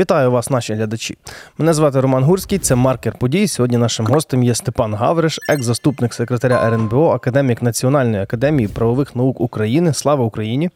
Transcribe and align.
Вітаю 0.00 0.30
вас, 0.30 0.50
наші 0.50 0.74
глядачі. 0.74 1.18
Мене 1.58 1.74
звати 1.74 2.00
Роман 2.00 2.24
Гурський, 2.24 2.58
це 2.58 2.74
маркер 2.74 3.18
подій. 3.18 3.48
Сьогодні 3.48 3.76
нашим 3.76 4.06
гостем 4.06 4.42
є 4.42 4.54
Степан 4.54 4.94
Гавриш, 4.94 5.40
екс-заступник 5.48 6.14
секретаря 6.14 6.66
РНБО, 6.66 7.10
академік 7.10 7.62
Національної 7.62 8.22
академії 8.22 8.68
правових 8.68 9.16
наук 9.16 9.40
України. 9.40 9.94
Слава 9.94 10.24
Україні! 10.24 10.70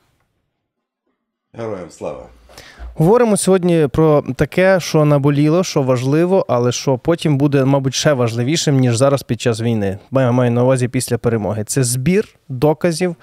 Героям 1.53 1.91
слава! 1.91 2.27
Говоримо 2.95 3.37
сьогодні 3.37 3.89
про 3.93 4.25
таке, 4.37 4.81
що 4.81 5.05
наболіло, 5.05 5.65
що 5.65 5.83
важливо, 5.83 6.47
але 6.49 6.73
що 6.73 6.99
потім 6.99 7.39
буде, 7.39 7.65
мабуть, 7.65 7.95
ще 7.95 8.13
важливішим, 8.13 8.77
ніж 8.77 8.97
зараз 8.97 9.23
під 9.23 9.41
час 9.41 9.61
війни. 9.61 9.99
Я 10.13 10.33
маю 10.33 10.51
на 10.51 10.63
увазі 10.63 10.89
після 10.89 11.19
перемоги. 11.19 11.65
Це 11.65 11.85
збір 11.85 12.29
доказів 12.49 13.17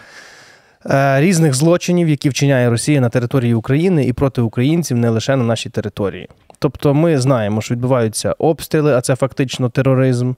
різних 1.20 1.54
злочинів, 1.54 2.10
які 2.10 2.30
вчиняє 2.30 2.70
Росія 2.70 3.02
на 3.02 3.10
території 3.10 3.54
України 3.54 4.06
і 4.06 4.14
проти 4.14 4.42
українців 4.42 4.98
не 4.98 5.10
лише 5.10 5.36
на 5.36 5.44
нашій 5.44 5.70
території. 5.70 6.30
Тобто, 6.60 6.94
ми 6.94 7.20
знаємо, 7.20 7.62
що 7.62 7.74
відбуваються 7.74 8.36
обстріли, 8.38 8.94
а 8.94 9.02
це 9.02 9.16
фактично 9.16 9.70
тероризм. 9.70 10.34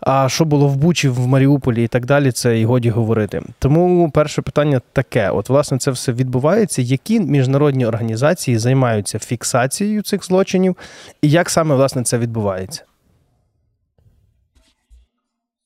А 0.00 0.28
що 0.28 0.44
було 0.44 0.68
в 0.68 0.76
Бучі, 0.76 1.08
в 1.08 1.26
Маріуполі 1.26 1.84
і 1.84 1.88
так 1.88 2.06
далі, 2.06 2.32
це 2.32 2.60
і 2.60 2.64
годі 2.64 2.90
говорити. 2.90 3.42
Тому 3.58 4.10
перше 4.10 4.42
питання 4.42 4.80
таке: 4.92 5.30
от, 5.30 5.48
власне, 5.48 5.78
це 5.78 5.90
все 5.90 6.12
відбувається. 6.12 6.82
Які 6.82 7.20
міжнародні 7.20 7.86
організації 7.86 8.58
займаються 8.58 9.18
фіксацією 9.18 10.02
цих 10.02 10.24
злочинів, 10.24 10.76
і 11.22 11.30
як 11.30 11.50
саме 11.50 11.74
власне 11.74 12.02
це 12.02 12.18
відбувається? 12.18 12.84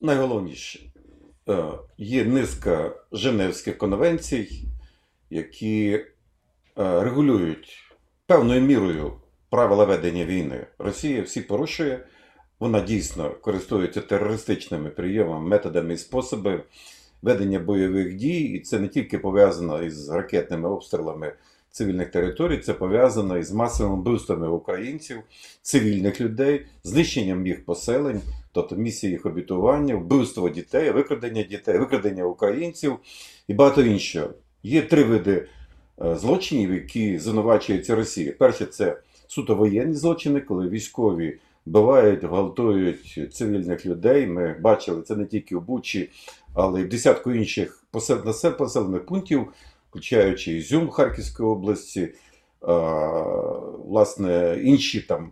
Найголовніше 0.01 0.79
е, 0.79 0.92
є 1.97 2.25
низка 2.25 2.91
Женевських 3.11 3.77
конвенцій, 3.77 4.63
які 5.29 5.91
е, 5.91 6.03
регулюють 6.75 7.93
певною 8.27 8.61
мірою 8.61 9.13
правила 9.49 9.85
ведення 9.85 10.25
війни. 10.25 10.67
Росія 10.77 11.21
всі 11.21 11.41
порушує. 11.41 12.05
Вона 12.59 12.79
дійсно 12.81 13.29
користується 13.29 14.01
терористичними 14.01 14.89
прийомами, 14.89 15.47
методами 15.47 15.93
і 15.93 15.97
способами 15.97 16.63
ведення 17.21 17.59
бойових 17.59 18.15
дій, 18.15 18.41
і 18.41 18.59
це 18.59 18.79
не 18.79 18.87
тільки 18.87 19.19
пов'язано 19.19 19.83
із 19.83 20.09
ракетними 20.09 20.69
обстрілами 20.69 21.33
цивільних 21.73 22.11
територій, 22.11 22.57
це 22.57 22.73
пов'язано 22.73 23.37
із 23.37 23.51
масовими 23.51 23.95
вбивствами 23.95 24.47
українців, 24.47 25.17
цивільних 25.61 26.21
людей, 26.21 26.65
знищенням 26.83 27.47
їх 27.47 27.65
поселень, 27.65 28.21
тобто 28.51 28.75
місія 28.75 29.11
їх 29.11 29.25
обітування, 29.25 29.95
вбивство 29.95 30.49
дітей, 30.49 30.91
викрадення 30.91 31.43
дітей, 31.43 31.77
викрадення 31.77 32.23
українців 32.23 32.97
і 33.47 33.53
багато 33.53 33.81
іншого. 33.81 34.29
Є 34.63 34.81
три 34.81 35.03
види 35.03 35.47
е, 36.01 36.15
злочинів, 36.15 36.73
які 36.73 37.19
звинувачуються 37.19 37.95
Росія. 37.95 38.33
Перше 38.39 38.65
це 38.65 38.97
суто 39.27 39.55
воєнні 39.55 39.95
злочини, 39.95 40.41
коли 40.41 40.69
військові 40.69 41.39
вбивають, 41.65 42.23
гвалтують 42.23 43.29
цивільних 43.33 43.85
людей. 43.85 44.27
Ми 44.27 44.55
бачили 44.61 45.01
це 45.01 45.15
не 45.15 45.25
тільки 45.25 45.55
в 45.55 45.61
Бучі, 45.61 46.09
але 46.53 46.81
й 46.81 46.83
в 46.83 46.89
десятку 46.89 47.31
інших 47.31 47.83
населених 48.59 49.05
пунктів, 49.05 49.47
включаючи 49.93 50.51
Ізюм 50.51 50.89
Харківської 50.89 51.49
області, 51.49 52.13
власне, 53.85 54.59
інші 54.63 55.01
там 55.01 55.31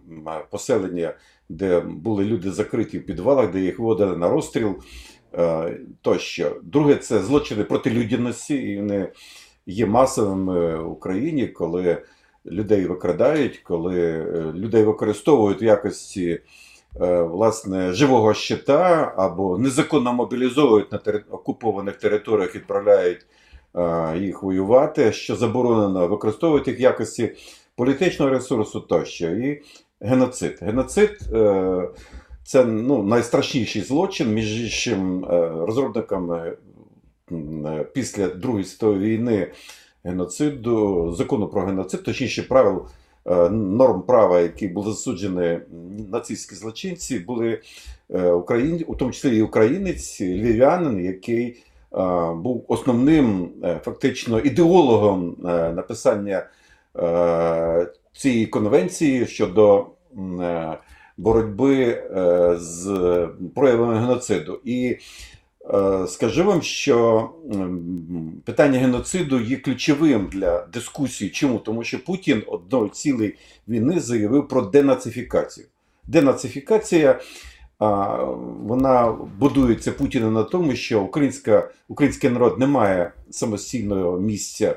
поселення, 0.52 1.14
де 1.50 1.80
були 1.80 2.26
люди 2.26 2.52
закриті 2.52 3.00
в 3.00 3.06
підвалах, 3.06 3.52
де 3.52 3.60
їх 3.60 3.80
вводили 3.80 4.18
на 4.18 4.30
розстріл. 4.30 4.76
Тощо. 6.02 6.60
Друге, 6.64 6.96
це 6.96 7.20
злочини 7.20 7.64
проти 7.64 7.90
людяності, 7.90 8.56
і 8.56 8.78
вони 8.78 9.12
є 9.66 9.86
масовими 9.86 10.84
в 10.84 10.92
Україні, 10.92 11.48
коли 11.48 12.02
людей 12.46 12.86
викрадають, 12.86 13.58
коли 13.58 14.00
е, 14.02 14.52
людей 14.56 14.84
використовують 14.84 15.62
в 15.62 15.64
якості 15.64 16.40
е, 17.02 17.22
власне 17.22 17.94
живого 17.94 18.34
щита 18.34 19.14
або 19.18 19.58
незаконно 19.58 20.14
мобілізовують 20.14 20.92
на 20.92 21.00
окупованих 21.32 21.96
територіях, 21.96 22.56
відправляють 22.56 23.22
е, 23.22 23.26
їх 24.18 24.44
воювати, 24.44 25.12
що 25.12 25.36
заборонено 25.36 26.08
використовують 26.08 26.68
їх 26.68 26.80
в 26.80 26.82
якості 26.82 27.32
політичного 27.76 28.32
ресурсу 28.32 28.80
тощо. 28.80 29.30
І 29.30 29.62
геноцид. 30.02 30.58
Геноцид 30.62 31.20
це 32.44 32.66
ну, 32.66 33.04
найстрашніший 33.04 33.82
злочин, 33.82 34.34
між 34.34 34.62
іншим 34.62 35.26
розробниками 35.66 36.58
після 37.94 38.28
Другої 38.28 38.66
світової 38.66 39.18
війни 39.18 39.48
геноциду, 40.04 41.14
закону 41.18 41.48
про 41.48 41.66
геноцид, 41.66 42.04
точніше 42.04 42.44
правил 42.44 42.86
е, 43.26 43.50
норм 43.50 44.02
права, 44.02 44.40
які 44.40 44.68
були 44.68 44.92
засуджені 44.92 45.60
нацистські 46.12 46.56
злочинці, 46.56 47.20
були 47.20 47.62
е, 48.10 48.32
Україні, 48.32 48.84
у 48.84 48.96
тому 48.96 49.12
числі 49.12 49.38
і 49.38 49.42
українець, 49.42 50.22
львів'янин, 50.22 51.06
який 51.06 51.46
е, 51.48 51.56
був 52.36 52.66
основним 52.68 53.50
фактично 53.84 54.40
ідеологом 54.40 55.36
написання 55.76 56.46
цієї 58.14 58.46
конвенції 58.46 59.26
щодо 59.26 59.88
боротьби 61.18 62.04
з 62.60 63.28
проявами 63.56 64.00
геноциду. 64.00 64.60
І 64.66 64.98
Е, 65.70 66.08
скажу 66.08 66.44
вам, 66.44 66.62
що 66.62 67.30
питання 68.46 68.80
геноциду 68.80 69.40
є 69.40 69.58
ключовим 69.58 70.30
для 70.32 70.66
дискусії. 70.74 71.30
Чому? 71.30 71.60
Тому 71.60 71.84
що 71.84 72.04
Путін 72.04 72.44
одної 72.48 72.90
цілої 72.90 73.36
війни 73.68 74.00
заявив 74.00 74.48
про 74.48 74.62
денацифікацію. 74.62 75.68
Денацифікація 76.08 77.20
вона 77.82 79.18
будується 79.40 79.92
Путіна 79.92 80.32
на 80.32 80.44
тому, 80.44 80.76
що 80.76 81.02
українська, 81.02 81.70
український 81.88 82.30
народ 82.30 82.60
не 82.60 82.68
має 82.68 83.12
самостійного 83.30 84.20
місця 84.20 84.76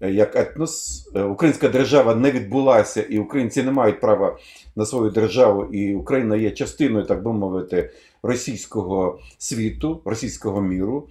е, 0.00 0.10
як 0.10 0.36
етнос. 0.36 1.08
Е, 1.14 1.22
українська 1.22 1.68
держава 1.68 2.14
не 2.14 2.30
відбулася, 2.30 3.02
і 3.02 3.18
українці 3.18 3.62
не 3.62 3.72
мають 3.72 4.00
права 4.00 4.38
на 4.76 4.86
свою 4.86 5.10
державу, 5.10 5.64
і 5.64 5.94
Україна 5.94 6.36
є 6.36 6.50
частиною, 6.50 7.06
так 7.06 7.22
би 7.22 7.32
мовити 7.32 7.90
російського 8.22 9.18
світу, 9.38 10.00
російського 10.04 10.60
міру. 10.60 11.08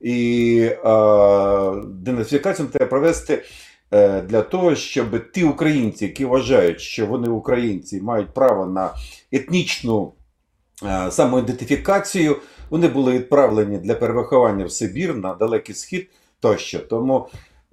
І 0.00 0.58
е, 0.60 0.78
денацифікацію 1.86 2.68
треба 2.68 2.90
провести 2.90 3.42
е, 3.90 4.22
для 4.22 4.42
того, 4.42 4.74
щоб 4.74 5.32
ті 5.32 5.44
українці, 5.44 6.04
які 6.04 6.24
вважають, 6.24 6.80
що 6.80 7.06
вони 7.06 7.28
українці 7.28 8.00
мають 8.00 8.34
право 8.34 8.66
на 8.66 8.90
етнічну 9.32 10.12
самоідентифікацію, 11.10 12.36
вони 12.70 12.88
були 12.88 13.12
відправлені 13.12 13.78
для 13.78 13.94
перевиховання 13.94 14.64
в 14.64 14.72
Сибір 14.72 15.14
на 15.16 15.34
Далекий 15.34 15.74
Схід 15.74 16.08
тощо. 16.40 16.78
Тому 16.78 17.28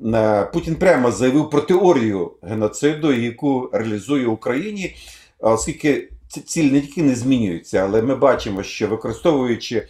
е, 0.06 0.46
Путін 0.54 0.76
прямо 0.76 1.12
заявив 1.12 1.50
про 1.50 1.62
теорію 1.62 2.32
геноциду, 2.42 3.14
яку 3.14 3.70
реалізує 3.74 4.28
Україні, 4.28 4.96
оскільки 5.40 6.10
ціль 6.28 6.72
не 6.72 6.82
тільки 6.82 7.04
не 7.04 7.16
змінюється, 7.16 7.78
але 7.78 8.02
ми 8.02 8.16
бачимо, 8.16 8.64
що 8.64 8.88
використовуючи 8.88 9.88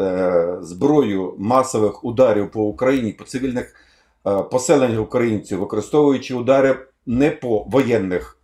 е, 0.00 0.58
зброю 0.60 1.34
масових 1.38 2.04
ударів 2.04 2.50
по 2.50 2.62
Україні, 2.62 3.12
по 3.12 3.24
цивільних 3.24 3.74
е, 4.26 4.42
поселеннях 4.42 5.00
українців, 5.00 5.58
використовуючи 5.58 6.34
удари 6.34 6.78
не 7.06 7.30
по 7.30 7.66
воєнних 7.68 8.37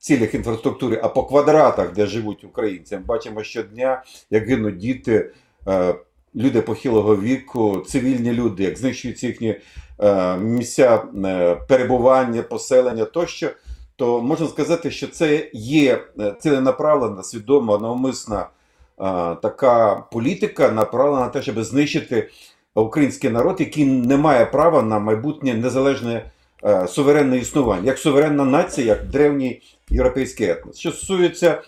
цілях 0.00 0.34
інфраструктури, 0.34 1.00
а 1.02 1.08
по 1.08 1.24
квадратах, 1.24 1.92
де 1.92 2.06
живуть 2.06 2.44
українці, 2.44 2.96
ми 2.96 3.02
бачимо 3.02 3.42
щодня, 3.42 4.02
як 4.30 4.48
гинуть 4.48 4.76
діти. 4.76 5.30
Е, 5.68 5.94
Люди 6.34 6.62
похилого 6.62 7.16
віку, 7.16 7.84
цивільні 7.86 8.32
люди, 8.32 8.62
як 8.62 8.78
знищуються 8.78 9.26
їхні 9.26 9.60
е, 10.00 10.36
місця 10.36 11.02
е, 11.24 11.54
перебування, 11.54 12.42
поселення 12.42 13.04
тощо 13.04 13.50
то 13.96 14.22
можна 14.22 14.46
сказати, 14.48 14.90
що 14.90 15.08
це 15.08 15.50
є 15.52 16.04
ціленаправлена, 16.38 17.22
свідома, 17.22 17.78
навмисна 17.78 18.46
така 19.42 20.04
політика, 20.12 20.70
направлена 20.70 21.20
на 21.20 21.28
те, 21.28 21.42
щоб 21.42 21.64
знищити 21.64 22.30
український 22.74 23.30
народ, 23.30 23.56
який 23.60 23.84
не 23.84 24.16
має 24.16 24.46
права 24.46 24.82
на 24.82 24.98
майбутнє 24.98 25.54
незалежне 25.54 26.30
суверенне 26.88 27.38
існування, 27.38 27.86
як 27.86 27.98
суверенна 27.98 28.44
нація, 28.44 28.86
як 28.86 29.08
древній 29.08 29.62
європейський 29.90 30.48
етнос. 30.48 30.78
Що 30.78 30.92
стосується 30.92 31.62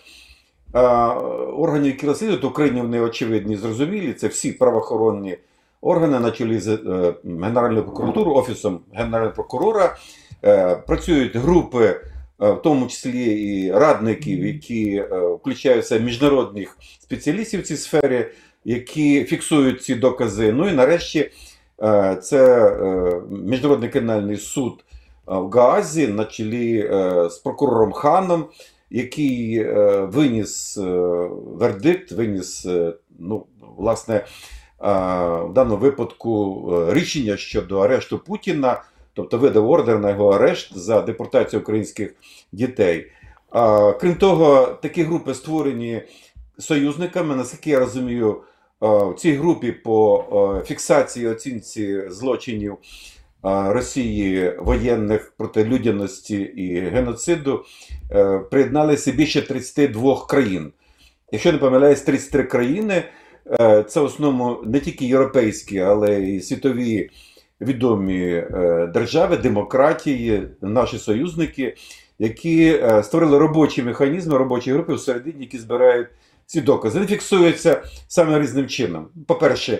органів, 1.57 1.85
які 1.85 2.07
розслідують 2.07 2.43
Україні, 2.43 2.81
вони 2.81 2.99
очевидні, 2.99 3.55
зрозумілі. 3.55 4.13
Це 4.13 4.27
всі 4.27 4.51
правоохоронні 4.51 5.37
органи, 5.81 6.19
на 6.19 6.31
чолі 6.31 6.59
з 6.59 6.67
е, 6.67 7.13
Генеральною 7.23 7.83
прокуратурою, 7.83 8.35
Офісом 8.35 8.79
Генерального 8.93 9.33
прокурора. 9.33 9.97
Працюють 10.87 11.35
групи 11.35 11.99
Е, 12.43 12.51
в 12.51 12.61
тому 12.61 12.87
числі 12.87 13.23
і 13.23 13.71
радників, 13.71 14.45
які 14.45 14.95
е, 14.95 15.19
включаються 15.19 15.97
міжнародних 15.97 16.77
спеціалістів 16.99 17.61
в 17.61 17.63
цій 17.63 17.77
сфері, 17.77 18.25
які 18.65 19.23
фіксують 19.23 19.83
ці 19.83 19.95
докази. 19.95 20.51
Ну 20.53 20.69
і 20.69 20.71
нарешті 20.71 21.19
е, 21.19 21.31
це 22.21 22.71
Міжнародний 23.29 23.89
кримінальний 23.89 24.37
суд 24.37 24.83
в 25.25 25.49
Гаазі 25.49 26.07
на 26.07 26.25
чолі 26.25 26.79
е, 26.79 27.29
з 27.29 27.37
прокурором 27.37 27.91
Ханом, 27.91 28.45
який 28.89 29.57
е, 29.59 29.99
виніс 30.11 30.77
е, 30.77 30.81
вердикт, 31.45 32.11
виніс, 32.11 32.65
е, 32.65 32.93
ну, 33.19 33.45
власне, 33.77 34.15
е, 34.15 34.25
в 35.43 35.53
даному 35.53 35.77
випадку 35.77 36.63
е, 36.73 36.93
рішення 36.93 37.37
щодо 37.37 37.79
арешту 37.79 38.19
Путіна, 38.19 38.83
тобто 39.13 39.37
видав 39.37 39.69
ордер 39.69 39.99
на 39.99 40.09
його 40.09 40.29
арешт 40.29 40.77
за 40.77 41.01
депортацію 41.01 41.61
українських 41.61 42.15
дітей. 42.51 43.11
Крім 43.99 44.15
того, 44.15 44.77
такі 44.81 45.03
групи 45.03 45.33
створені 45.33 46.01
союзниками, 46.59 47.35
наскільки 47.35 47.69
я 47.69 47.79
розумію, 47.79 48.37
е, 48.37 48.52
в 48.87 49.15
цій 49.17 49.33
групі 49.33 49.71
по 49.71 50.25
е, 50.61 50.65
фіксації 50.65 51.27
оцінці 51.27 52.09
злочинів 52.09 52.73
е, 52.73 52.77
Росії 53.73 54.53
воєнних 54.59 55.33
проти 55.37 55.63
людяності 55.63 56.35
і 56.37 56.79
геноциду 56.79 57.65
е, 58.11 58.39
приєдналися 58.39 59.11
більше 59.11 59.41
32 59.41 60.25
країн. 60.25 60.71
Якщо 61.31 61.51
не 61.51 61.57
помиляюсь, 61.57 62.01
33 62.01 62.43
країни 62.43 63.03
е, 63.59 63.83
це 63.83 64.01
в 64.01 64.03
основному 64.03 64.61
не 64.65 64.79
тільки 64.79 65.05
європейські, 65.05 65.79
але 65.79 66.19
й 66.19 66.41
світові 66.41 67.09
відомі 67.61 68.23
е, 68.23 68.89
держави, 68.93 69.37
демократії, 69.37 70.47
наші 70.61 70.97
союзники, 70.97 71.75
які 72.19 72.65
е, 72.65 73.03
створили 73.03 73.37
робочі 73.37 73.83
механізми, 73.83 74.37
робочі 74.37 74.73
групи 74.73 74.93
всередині, 74.93 75.39
які 75.39 75.57
збирають 75.57 76.07
ці 76.53 76.61
докази. 76.61 76.99
Вони 76.99 77.07
фіксуються 77.07 77.83
саме 78.07 78.39
різним 78.39 78.67
чином. 78.67 79.07
По-перше, 79.27 79.79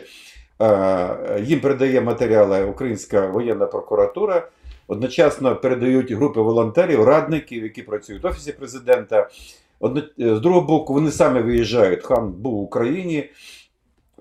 е, 0.61 1.43
їм 1.43 1.59
передає 1.59 2.01
матеріали 2.01 2.65
Українська 2.65 3.27
воєнна 3.27 3.65
прокуратура. 3.65 4.47
Одночасно 4.87 5.55
передають 5.55 6.11
групи 6.11 6.41
волонтерів, 6.41 7.03
радників, 7.03 7.63
які 7.63 7.81
працюють 7.81 8.23
в 8.23 8.27
офісі 8.27 8.51
президента. 8.51 9.29
Е, 9.83 10.35
З 10.35 10.39
другого 10.39 10.67
боку, 10.67 10.93
вони 10.93 11.11
самі 11.11 11.39
виїжджають. 11.39 12.03
Хан 12.03 12.31
був 12.31 12.53
в 12.53 12.61
Україні, 12.61 13.29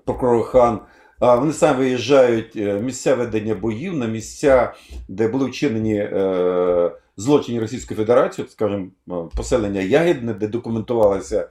прокурор 0.05 0.43
Хан. 0.43 0.79
Вони 1.19 1.53
самі 1.53 1.77
виїжджають 1.79 2.55
е, 2.55 2.73
в 2.75 2.83
місця 2.83 3.15
ведення 3.15 3.55
боїв 3.55 3.97
на 3.97 4.05
місця, 4.05 4.73
де 5.07 5.27
були 5.27 5.45
вчинені 5.45 5.95
е, 5.95 6.91
злочини 7.17 7.59
Російської 7.59 7.97
Федерації, 7.97 8.47
скажімо, 8.49 8.87
е, 9.09 9.13
поселення 9.37 9.81
Ягідне, 9.81 10.33
де 10.33 10.47
документувалося, 10.47 11.39
е, 11.39 11.47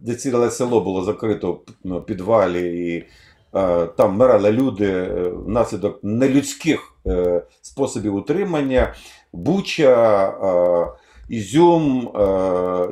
де 0.00 0.14
ціле 0.14 0.50
село 0.50 0.80
було 0.80 1.04
закрито 1.04 1.52
в 1.52 1.60
ну, 1.84 2.02
підвалі, 2.02 2.94
і 2.94 3.04
там 3.96 4.14
вмирали 4.14 4.52
люди 4.52 4.86
е, 4.86 5.32
внаслідок 5.46 5.98
нелюдських 6.02 6.94
е, 7.06 7.42
способів 7.62 8.14
утримання, 8.14 8.94
Буча, 9.32 10.78
Ізюм, 11.28 12.12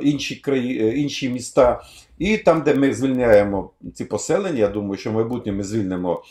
інші, 0.02 0.36
краї, 0.36 0.88
е, 0.88 0.96
інші 0.96 1.28
міста. 1.28 1.82
І 2.18 2.38
там, 2.38 2.62
де 2.62 2.74
ми 2.74 2.94
звільняємо 2.94 3.70
ці 3.94 4.04
поселення, 4.04 4.58
я 4.58 4.68
думаю, 4.68 4.96
що 4.96 5.10
в 5.10 5.14
майбутньому 5.14 5.58
ми 5.58 5.64
звільнимо 5.64 6.22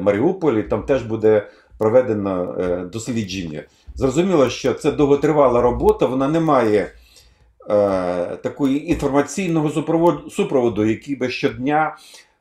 Маріуполь, 0.00 0.54
і 0.54 0.62
там 0.62 0.82
теж 0.82 1.02
буде 1.02 1.48
проведено 1.78 2.54
дослідження. 2.92 3.62
Зрозуміло, 3.94 4.48
що 4.48 4.74
це 4.74 4.92
довготривала 4.92 5.60
робота, 5.60 6.06
вона 6.06 6.28
не 6.28 6.40
має 6.40 6.92
такої 8.42 8.90
інформаційного 8.90 9.70
супроводу, 10.30 10.84
який 10.84 11.16
би 11.16 11.30
щодня 11.30 11.96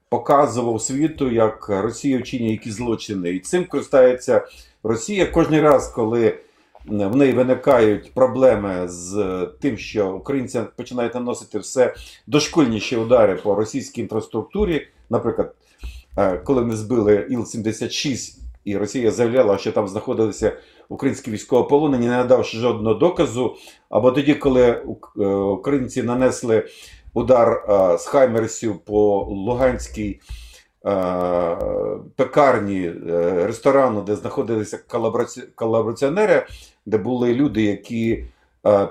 показував 0.10 0.82
світу, 0.82 1.32
як 1.32 1.70
Росія 1.70 2.20
вчиняє 2.20 2.52
якісь 2.52 2.74
злочини. 2.74 3.30
І 3.30 3.40
цим 3.40 3.66
користається 3.66 4.48
Росія 4.84 5.26
кожен 5.26 5.62
раз, 5.62 5.88
коли 5.88 6.40
в 6.88 7.16
неї 7.16 7.34
виникають 7.34 8.14
проблеми 8.14 8.88
з 8.88 9.48
тим, 9.62 9.78
що 9.78 10.12
українці 10.16 10.62
починають 10.76 11.14
наносити 11.14 11.60
все 11.60 11.96
дошкульніші 12.28 12.98
удари 12.98 13.36
по 13.36 13.56
російській 13.56 14.02
інфраструктурі. 14.02 14.88
Наприклад, 15.10 15.56
е, 16.18 16.38
коли 16.38 16.66
ми 16.66 16.76
збили 16.76 17.28
Іл-76, 17.32 18.38
і 18.66 18.78
Росія 18.78 19.12
заявляла, 19.12 19.58
що 19.58 19.72
там 19.72 19.88
знаходилися 19.88 20.58
українські 20.90 21.32
військовополонені, 21.32 22.08
не 22.08 22.18
надавши 22.18 22.58
жодного 22.58 22.96
доказу. 22.96 23.56
Або 23.90 24.12
тоді, 24.12 24.34
коли 24.34 24.64
е, 25.20 25.26
українці 25.28 26.04
нанесли 26.04 26.68
удар 27.14 27.66
е, 27.70 27.98
з 27.98 28.06
Хаймерсів 28.06 28.78
по 28.78 29.28
Луганській 29.30 30.20
е, 30.86 31.58
пекарні 32.16 32.92
ресторану, 33.46 34.02
де 34.02 34.16
знаходилися 34.16 34.80
колабораціонери, 35.56 36.46
де 36.86 36.98
були 36.98 37.34
люди, 37.34 37.64
які 37.64 38.24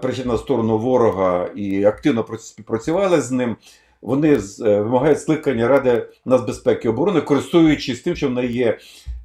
прийшли 0.03 0.25
на 0.25 0.39
сторону 0.39 0.79
ворога 0.79 1.49
і 1.55 1.85
активно 1.85 2.23
пра- 2.23 2.39
співпрацювали 2.39 3.21
з 3.21 3.31
ним. 3.31 3.57
Вони 4.03 4.33
е, 4.35 4.41
вимагають 4.81 5.21
скликання 5.21 5.69
Ради 5.69 6.07
нацбезпеки 6.25 6.89
і 6.89 6.91
оборони, 6.91 7.21
користуючись 7.21 8.01
тим, 8.01 8.17
що 8.17 8.29
вона 8.29 8.43
є 8.43 8.79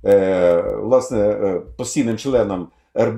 е, 0.05 0.61
власне 0.61 1.19
е, 1.19 1.61
постійним 1.77 2.17
членом 2.17 2.67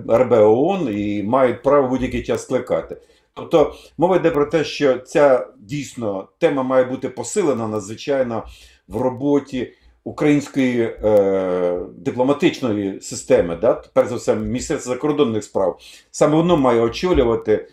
РБ 0.10 0.32
ООН 0.32 0.90
і 0.92 1.24
мають 1.24 1.64
право 1.64 1.88
будь-який 1.88 2.24
час 2.24 2.44
скликати. 2.44 2.98
Тобто 3.34 3.76
мова 3.98 4.16
йде 4.16 4.32
про 4.32 4.46
те, 4.46 4.64
що 4.64 4.98
ця 4.98 5.48
дійсно 5.60 6.28
тема 6.38 6.64
має 6.64 6.84
бути 6.84 7.10
посилена 7.10 7.68
надзвичайно 7.68 8.44
в 8.88 9.02
роботі 9.02 9.74
української 10.04 10.82
е, 10.82 11.80
дипломатичної 11.98 13.02
системи, 13.02 13.56
да? 13.56 13.84
перш 13.94 14.10
за 14.10 14.16
все, 14.16 14.36
Міністерство 14.36 14.94
закордонних 14.94 15.44
справ. 15.44 15.80
Саме 16.12 16.36
воно 16.36 16.58
має 16.58 16.82
очолювати 16.82 17.68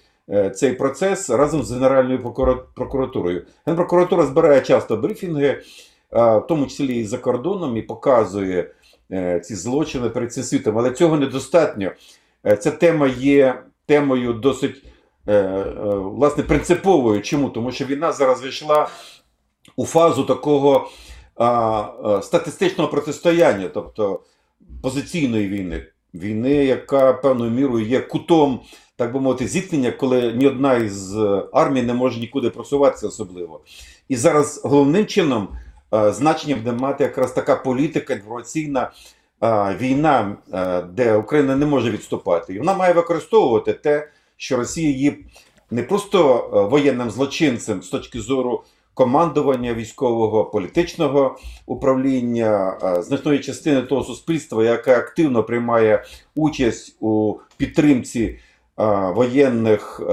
цей 0.54 0.72
процес 0.72 1.30
разом 1.30 1.62
з 1.62 1.72
Генеральною 1.72 2.34
прокуратурою. 2.74 3.46
Генпрокуратура 3.66 4.26
збирає 4.26 4.60
часто 4.60 4.96
брифінги, 4.96 5.46
е, 5.46 5.62
в 6.12 6.46
тому 6.48 6.66
числі 6.66 6.96
і 6.96 7.04
за 7.04 7.18
кордоном, 7.18 7.76
і 7.76 7.82
показує 7.82 8.70
е, 9.12 9.40
ці 9.40 9.54
злочини 9.54 10.08
перед 10.08 10.32
цим 10.32 10.44
світом. 10.44 10.78
Але 10.78 10.90
цього 10.90 11.16
недостатньо. 11.16 11.90
Е, 12.46 12.56
Ця 12.56 12.70
тема 12.70 13.06
є 13.08 13.62
темою 13.86 14.32
досить 14.32 14.84
е, 15.26 15.34
е, 15.34 15.64
власне 15.94 16.42
принциповою. 16.42 17.22
Чому? 17.22 17.50
Тому 17.50 17.72
що 17.72 17.84
війна 17.84 18.12
зараз 18.12 18.44
війшла 18.44 18.88
у 19.76 19.86
фазу 19.86 20.24
такого 20.24 20.90
статистичного 22.22 22.90
протистояння, 22.90 23.68
тобто 23.68 24.20
позиційної 24.82 25.48
війни. 25.48 25.86
Війни, 26.14 26.64
яка 26.64 27.12
певною 27.12 27.50
мірою 27.50 27.86
є 27.86 28.00
кутом, 28.00 28.60
так 29.00 29.12
би 29.12 29.20
мовити, 29.20 29.46
зіткнення, 29.46 29.90
коли 29.90 30.32
ні 30.32 30.46
одна 30.46 30.74
із 30.74 31.16
е, 31.16 31.42
армій 31.52 31.82
не 31.82 31.94
може 31.94 32.20
нікуди 32.20 32.50
просуватися 32.50 33.06
особливо. 33.06 33.60
І 34.08 34.16
зараз 34.16 34.60
головним 34.64 35.06
чином 35.06 35.48
е, 35.94 36.12
значення 36.12 36.56
буде 36.56 36.72
мати 36.72 37.04
якраз 37.04 37.32
така 37.32 37.56
політика 37.56 38.14
інформаційна 38.14 38.90
е, 39.42 39.76
війна, 39.80 40.36
де 40.92 41.16
Україна 41.16 41.56
не 41.56 41.66
може 41.66 41.90
відступати. 41.90 42.54
І 42.54 42.58
вона 42.58 42.74
має 42.74 42.92
використовувати 42.92 43.72
те, 43.72 44.08
що 44.36 44.56
Росія 44.56 44.90
є 44.90 45.16
не 45.70 45.82
просто 45.82 46.48
воєнним 46.70 47.10
злочинцем 47.10 47.82
з 47.82 47.88
точки 47.88 48.20
зору 48.20 48.64
командування 48.94 49.74
військового, 49.74 50.44
політичного 50.44 51.38
управління, 51.66 52.78
значної 53.02 53.38
частини 53.38 53.82
того 53.82 54.04
суспільства, 54.04 54.64
яке 54.64 54.96
активно 54.96 55.44
приймає 55.44 56.04
участь 56.34 56.96
у 57.00 57.34
підтримці 57.56 58.38
воєнних, 59.14 60.00
е, 60.00 60.04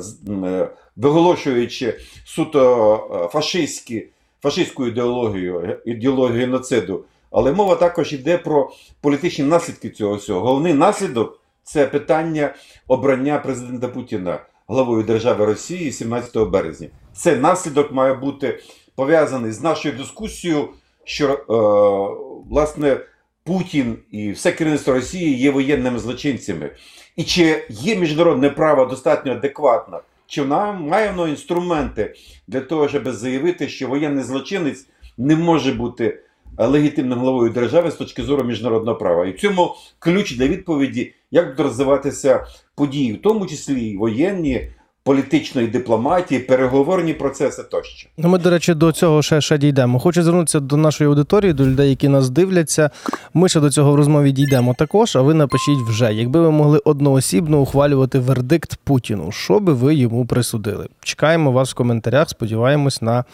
з- 0.00 0.28
м, 0.28 0.44
е, 0.44 0.68
виголошуючи 0.96 1.94
суто 2.24 3.24
е, 3.24 3.28
фашистські, 3.32 4.06
фашистську 4.42 4.86
ідеологію, 4.86 5.78
ідеологію 5.84 6.38
геноциду. 6.40 7.04
Але 7.30 7.52
мова 7.52 7.74
також 7.74 8.12
йде 8.12 8.38
про 8.38 8.70
політичні 9.00 9.44
наслідки 9.44 9.90
цього 9.90 10.14
всього. 10.14 10.40
Головний 10.40 10.74
наслідок 10.74 11.40
це 11.62 11.86
питання 11.86 12.54
обрання 12.88 13.38
президента 13.38 13.88
Путіна 13.88 14.38
главою 14.68 15.02
держави 15.02 15.44
Росії 15.44 15.92
17 15.92 16.44
березня. 16.44 16.88
Цей 17.16 17.36
наслідок 17.36 17.92
має 17.92 18.14
бути 18.14 18.60
пов'язаний 18.96 19.52
з 19.52 19.62
нашою 19.62 19.96
дискусією, 19.96 20.68
що 21.04 21.28
е, 21.32 21.44
власне 22.50 22.96
Путін 23.44 23.96
і 24.10 24.32
все 24.32 24.52
керівництво 24.52 24.94
Росії 24.94 25.38
є 25.38 25.50
воєнними 25.50 25.98
злочинцями. 25.98 26.70
І 27.16 27.24
чи 27.24 27.64
є 27.68 27.96
міжнародне 27.96 28.50
право 28.50 28.84
достатньо 28.84 29.32
адекватно? 29.32 30.00
Чи 30.26 30.42
вона 30.42 30.72
має 30.72 31.10
воно 31.10 31.28
інструменти 31.28 32.14
для 32.48 32.60
того, 32.60 32.88
щоб 32.88 33.08
заявити, 33.12 33.68
що 33.68 33.88
воєнний 33.88 34.24
злочинець 34.24 34.86
не 35.18 35.36
може 35.36 35.72
бути 35.72 36.20
легітимним 36.58 37.18
главою 37.18 37.50
держави 37.50 37.90
з 37.90 37.94
точки 37.94 38.22
зору 38.22 38.44
міжнародного 38.44 38.98
права? 38.98 39.26
І 39.26 39.32
в 39.32 39.40
цьому 39.40 39.74
ключ 39.98 40.36
для 40.36 40.46
відповіді, 40.46 41.14
як 41.30 41.44
будуть 41.44 41.60
розвиватися 41.60 42.46
події, 42.74 43.12
в 43.12 43.22
тому 43.22 43.46
числі 43.46 43.90
і 43.90 43.96
воєнні 43.96 44.70
політичної 45.04 45.66
дипломатії, 45.66 46.40
переговорні 46.40 47.14
процеси 47.14 47.62
тощо. 47.62 48.08
Ну, 48.18 48.28
ми, 48.28 48.38
до 48.38 48.50
речі, 48.50 48.74
до 48.74 48.92
цього 48.92 49.22
ще 49.22 49.40
ще 49.40 49.58
дійдемо. 49.58 49.98
Хочу 49.98 50.22
звернутися 50.22 50.60
до 50.60 50.76
нашої 50.76 51.08
аудиторії, 51.08 51.52
до 51.52 51.66
людей, 51.66 51.90
які 51.90 52.08
нас 52.08 52.30
дивляться. 52.30 52.90
Ми 53.34 53.48
ще 53.48 53.60
до 53.60 53.70
цього 53.70 53.92
в 53.92 53.94
розмові 53.94 54.32
дійдемо 54.32 54.74
також. 54.78 55.16
А 55.16 55.22
ви 55.22 55.34
напишіть 55.34 55.78
вже, 55.88 56.14
якби 56.14 56.40
ви 56.40 56.50
могли 56.50 56.78
одноосібно 56.78 57.60
ухвалювати 57.60 58.18
вердикт 58.18 58.78
Путіну, 58.84 59.32
що 59.32 59.60
би 59.60 59.72
ви 59.72 59.94
йому 59.94 60.26
присудили? 60.26 60.88
Чекаємо 61.02 61.52
вас 61.52 61.70
в 61.70 61.74
коментарях. 61.74 62.30
Сподіваємось 62.30 63.02
на 63.02 63.24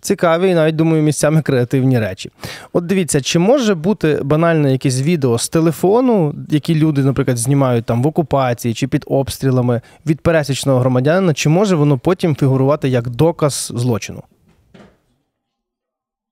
цікаві 0.00 0.50
і 0.50 0.54
навіть 0.54 0.76
думаю, 0.76 1.02
місцями 1.02 1.42
креативні 1.42 1.98
речі. 1.98 2.30
От 2.72 2.86
дивіться, 2.86 3.20
чи 3.20 3.38
може 3.38 3.74
бути 3.74 4.20
банально 4.22 4.68
якесь 4.68 5.02
відео 5.02 5.38
з 5.38 5.48
телефону, 5.48 6.34
які 6.48 6.74
люди, 6.74 7.02
наприклад, 7.02 7.38
знімають 7.38 7.84
там 7.84 8.02
в 8.02 8.06
окупації 8.06 8.74
чи 8.74 8.88
під 8.88 9.04
обстрілами 9.06 9.80
від 10.06 10.20
пересічного 10.20 10.78
громадянина, 10.78 11.34
чи 11.34 11.48
може 11.48 11.76
воно 11.76 11.98
потім 11.98 12.36
фігурувати 12.36 12.88
як 12.88 13.08
доказ 13.08 13.72
злочину? 13.74 14.22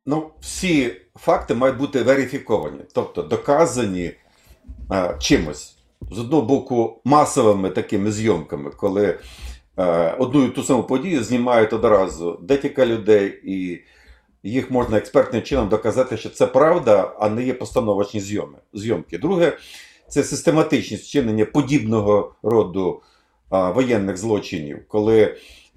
Ну, 0.06 0.30
всі 0.40 0.92
факти 1.14 1.54
мають 1.54 1.78
бути 1.78 2.02
верифіковані, 2.02 2.80
тобто 2.94 3.22
доказані 3.22 4.12
а, 4.88 5.14
чимось. 5.18 5.74
З 6.10 6.18
одного 6.18 6.42
боку, 6.42 7.00
масовими 7.04 7.70
такими 7.70 8.12
зйомками, 8.12 8.70
коли 8.70 9.18
одну 10.18 10.44
і 10.44 10.48
ту 10.48 10.62
саму 10.62 10.82
подію 10.82 11.24
знімають 11.24 11.72
одразу 11.72 12.38
декілька 12.42 12.86
людей, 12.86 13.40
і 13.44 13.80
їх 14.42 14.70
можна 14.70 14.98
експертним 14.98 15.42
чином 15.42 15.68
доказати, 15.68 16.16
що 16.16 16.30
це 16.30 16.46
правда, 16.46 17.12
а 17.20 17.28
не 17.28 17.44
є 17.44 17.54
постановочні 17.54 18.20
зйоми, 18.20 18.58
зйомки. 18.72 19.18
Друге, 19.18 19.58
це 20.08 20.22
систематичність 20.24 21.04
вчинення 21.04 21.44
подібного 21.44 22.34
роду 22.42 23.02
воєнних 23.50 24.16
злочинів, 24.16 24.78
коли 24.88 25.36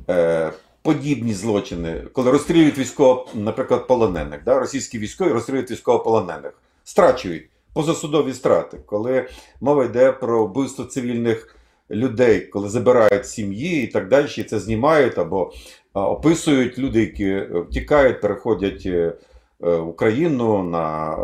е, 0.09 0.51
подібні 0.81 1.33
злочини, 1.33 2.03
коли 2.13 2.31
розстрілюють 2.31 2.77
військово, 2.77 3.27
наприклад, 3.33 3.87
полонених, 3.87 4.43
да, 4.43 4.59
російські 4.59 4.99
військові 4.99 5.31
розстрілюють 5.31 5.71
військовополонених, 5.71 6.53
страчують 6.83 7.43
позасудові 7.73 8.33
страти, 8.33 8.77
коли 8.85 9.29
мова 9.61 9.85
йде 9.85 10.11
про 10.11 10.45
вбивство 10.45 10.85
цивільних 10.85 11.55
людей, 11.91 12.39
коли 12.39 12.69
забирають 12.69 13.27
сім'ї 13.27 13.83
і 13.83 13.87
так 13.87 14.07
далі, 14.07 14.43
це 14.43 14.59
знімають 14.59 15.17
або 15.17 15.53
описують 15.93 16.79
люди, 16.79 16.99
які 16.99 17.25
е, 17.25 17.47
втікають, 17.69 18.21
переходять 18.21 18.83
е, 18.85 18.89
е, 18.89 19.13
в 19.59 19.87
Україну 19.87 20.63
на 20.63 21.17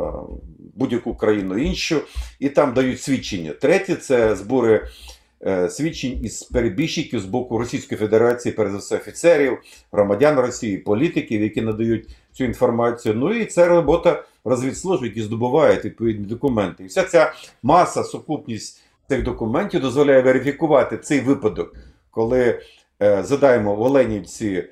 будь-яку 0.76 1.16
країну 1.16 1.58
іншу, 1.58 2.02
і 2.40 2.50
там 2.50 2.74
дають 2.74 3.02
свідчення. 3.02 3.52
Третє 3.52 3.96
це 3.96 4.36
збори 4.36 4.88
свідчень 5.70 6.26
із 6.26 6.44
перебіжчиків 6.44 7.20
з 7.20 7.26
боку 7.26 7.58
Російської 7.58 8.00
Федерації, 8.00 8.54
перш 8.54 8.74
все 8.74 8.96
офіцерів, 8.96 9.58
громадян 9.92 10.40
Росії, 10.40 10.78
політиків, 10.78 11.42
які 11.42 11.62
надають 11.62 12.10
цю 12.32 12.44
інформацію. 12.44 13.16
Ну 13.16 13.34
і 13.34 13.46
це 13.46 13.68
робота 13.68 14.24
розвідслужб, 14.46 15.04
які 15.04 15.22
здобувають 15.22 15.86
відповідні 15.86 16.26
документи. 16.26 16.84
І 16.84 16.88
вся 16.88 17.04
ця 17.04 17.34
маса, 17.64 18.04
сукупність 18.04 18.82
цих 19.10 19.24
документів 19.24 19.82
дозволяє 19.82 20.22
верифікувати 20.22 20.98
цей 20.98 21.20
випадок, 21.20 21.76
коли 22.12 22.60
е, 23.02 23.24
задаємо 23.24 23.76
в 23.76 23.82
Оленівці. 23.82 24.48
е, 24.54 24.68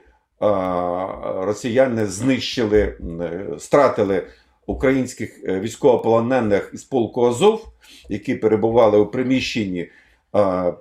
Росіяни 1.46 2.06
знищили, 2.06 2.80
е, 3.22 3.46
стратили 3.60 4.24
українських 4.66 5.44
е, 5.44 5.60
військовополонених 5.60 6.72
із 6.74 6.84
полку 6.84 7.26
Азов, 7.26 7.66
які 8.10 8.36
перебували 8.36 8.98
у 8.98 9.06
приміщенні, 9.06 9.80
е, 10.36 10.74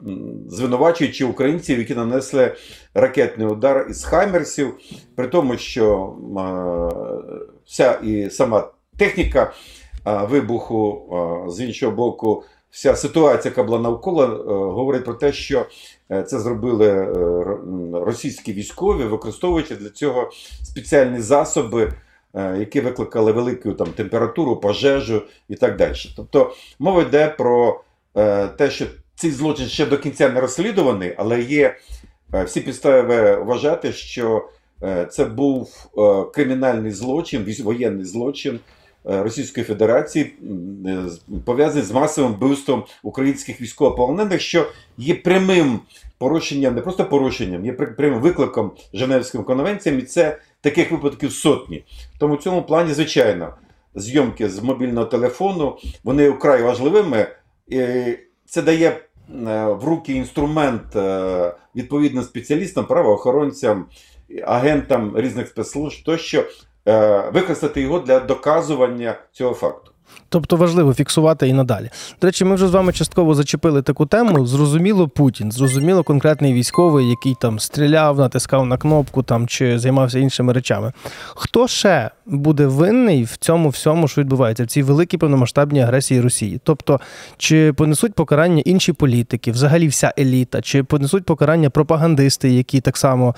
звинувачуючи 0.48 1.24
українців, 1.24 1.78
які 1.78 1.94
нанесли 1.94 2.54
ракетний 2.94 3.46
удар 3.46 3.86
із 3.90 4.04
Хаймерсів, 4.04 4.74
при 5.16 5.26
тому, 5.28 5.56
що 5.56 6.14
е, 6.38 7.50
вся 7.66 7.92
і 7.92 8.30
сама 8.30 8.70
техніка 8.98 9.52
вибуху, 10.06 11.08
з 11.48 11.60
іншого 11.60 11.92
боку, 11.96 12.44
вся 12.74 12.96
ситуація, 12.96 13.50
яка 13.50 13.62
була 13.62 13.78
навколо, 13.78 14.24
е, 14.24 14.74
говорить 14.74 15.04
про 15.04 15.14
те, 15.14 15.32
що 15.32 15.66
е, 16.10 16.22
це 16.22 16.38
зробили 16.40 16.88
е, 16.88 17.12
російські 17.92 18.52
військові, 18.52 19.04
використовуючи 19.04 19.76
для 19.76 19.90
цього 19.90 20.30
спеціальні 20.62 21.20
засоби, 21.20 21.92
які 22.58 22.80
викликали 22.80 23.32
велику 23.32 23.72
там 23.72 23.86
температуру, 23.86 24.56
пожежу 24.56 25.22
і 25.48 25.54
так 25.54 25.76
далі. 25.76 25.94
Тобто 26.16 26.54
мова 26.78 27.02
йде 27.02 27.28
про 27.28 27.80
те, 28.56 28.70
що 28.70 28.84
цей 29.14 29.30
злочин 29.30 29.66
ще 29.66 29.86
до 29.86 29.98
кінця 29.98 30.28
не 30.28 30.40
розслідуваний, 30.40 31.14
але 31.16 31.40
є 31.40 31.76
всі 32.44 32.60
підстави 32.60 33.36
вважати, 33.36 33.92
що 33.92 34.48
це 35.10 35.24
був 35.24 35.90
кримінальний 36.34 36.92
злочин, 36.92 37.54
воєнний 37.62 38.04
злочин. 38.04 38.60
Е, 39.06 39.22
Російської 39.22 39.66
Федерації 39.66 40.34
е, 40.86 41.04
пов'язаний 41.44 41.82
з 41.82 41.92
масовим 41.92 42.32
вбивством 42.32 42.84
українських 43.02 43.60
військовополонених, 43.60 44.40
що 44.40 44.66
є 44.98 45.14
прямим 45.14 45.80
порушенням, 46.18 46.74
не 46.74 46.80
просто 46.80 47.04
порушенням, 47.04 47.64
є 47.64 47.72
прямим 47.72 48.20
викликом 48.20 48.72
Женевським 48.94 49.44
конвенціям, 49.44 49.98
і 49.98 50.02
це 50.02 50.38
таких 50.60 50.90
випадків 50.90 51.32
сотні. 51.32 51.84
Тому 52.18 52.34
в 52.34 52.42
цьому 52.42 52.62
плані, 52.62 52.92
звичайно, 52.92 53.54
зйомки 53.94 54.48
з 54.48 54.62
мобільного 54.62 55.06
телефону 55.06 55.78
вони 56.04 56.30
вкрай 56.30 56.62
важливими. 56.62 57.26
І 57.68 57.82
це 58.46 58.62
дає 58.62 58.88
е, 58.88 59.00
в 59.66 59.84
руки 59.84 60.12
інструмент 60.12 60.82
відповідним 61.76 62.24
спеціалістам, 62.24 62.84
правоохоронцям, 62.86 63.86
агентам 64.44 65.12
різних 65.16 65.48
спецслужб, 65.48 66.04
тощо 66.04 66.44
використати 67.32 67.80
його 67.80 67.98
для 67.98 68.20
доказування 68.20 69.14
цього 69.32 69.54
факту. 69.54 69.90
Тобто 70.28 70.56
важливо 70.56 70.94
фіксувати 70.94 71.48
і 71.48 71.52
надалі. 71.52 71.90
До 72.20 72.26
речі, 72.26 72.44
ми 72.44 72.54
вже 72.54 72.68
з 72.68 72.70
вами 72.70 72.92
частково 72.92 73.34
зачепили 73.34 73.82
таку 73.82 74.06
тему. 74.06 74.46
Зрозуміло, 74.46 75.08
Путін, 75.08 75.52
зрозуміло, 75.52 76.02
конкретний 76.02 76.52
військовий, 76.52 77.08
який 77.08 77.34
там 77.40 77.58
стріляв, 77.58 78.18
натискав 78.18 78.66
на 78.66 78.76
кнопку 78.76 79.22
там 79.22 79.46
чи 79.46 79.78
займався 79.78 80.18
іншими 80.18 80.52
речами. 80.52 80.92
Хто 81.34 81.68
ще 81.68 82.10
буде 82.26 82.66
винний 82.66 83.24
в 83.24 83.36
цьому 83.36 83.68
всьому, 83.68 84.08
що 84.08 84.20
відбувається 84.20 84.64
в 84.64 84.66
цій 84.66 84.82
великій 84.82 85.18
повномасштабній 85.18 85.80
агресії 85.82 86.20
Росії? 86.20 86.60
Тобто, 86.64 87.00
чи 87.36 87.72
понесуть 87.72 88.14
покарання 88.14 88.62
інші 88.66 88.92
політики, 88.92 89.52
взагалі 89.52 89.88
вся 89.88 90.14
еліта, 90.18 90.62
чи 90.62 90.84
понесуть 90.84 91.24
покарання 91.24 91.70
пропагандисти, 91.70 92.50
які 92.50 92.80
так 92.80 92.96
само 92.96 93.34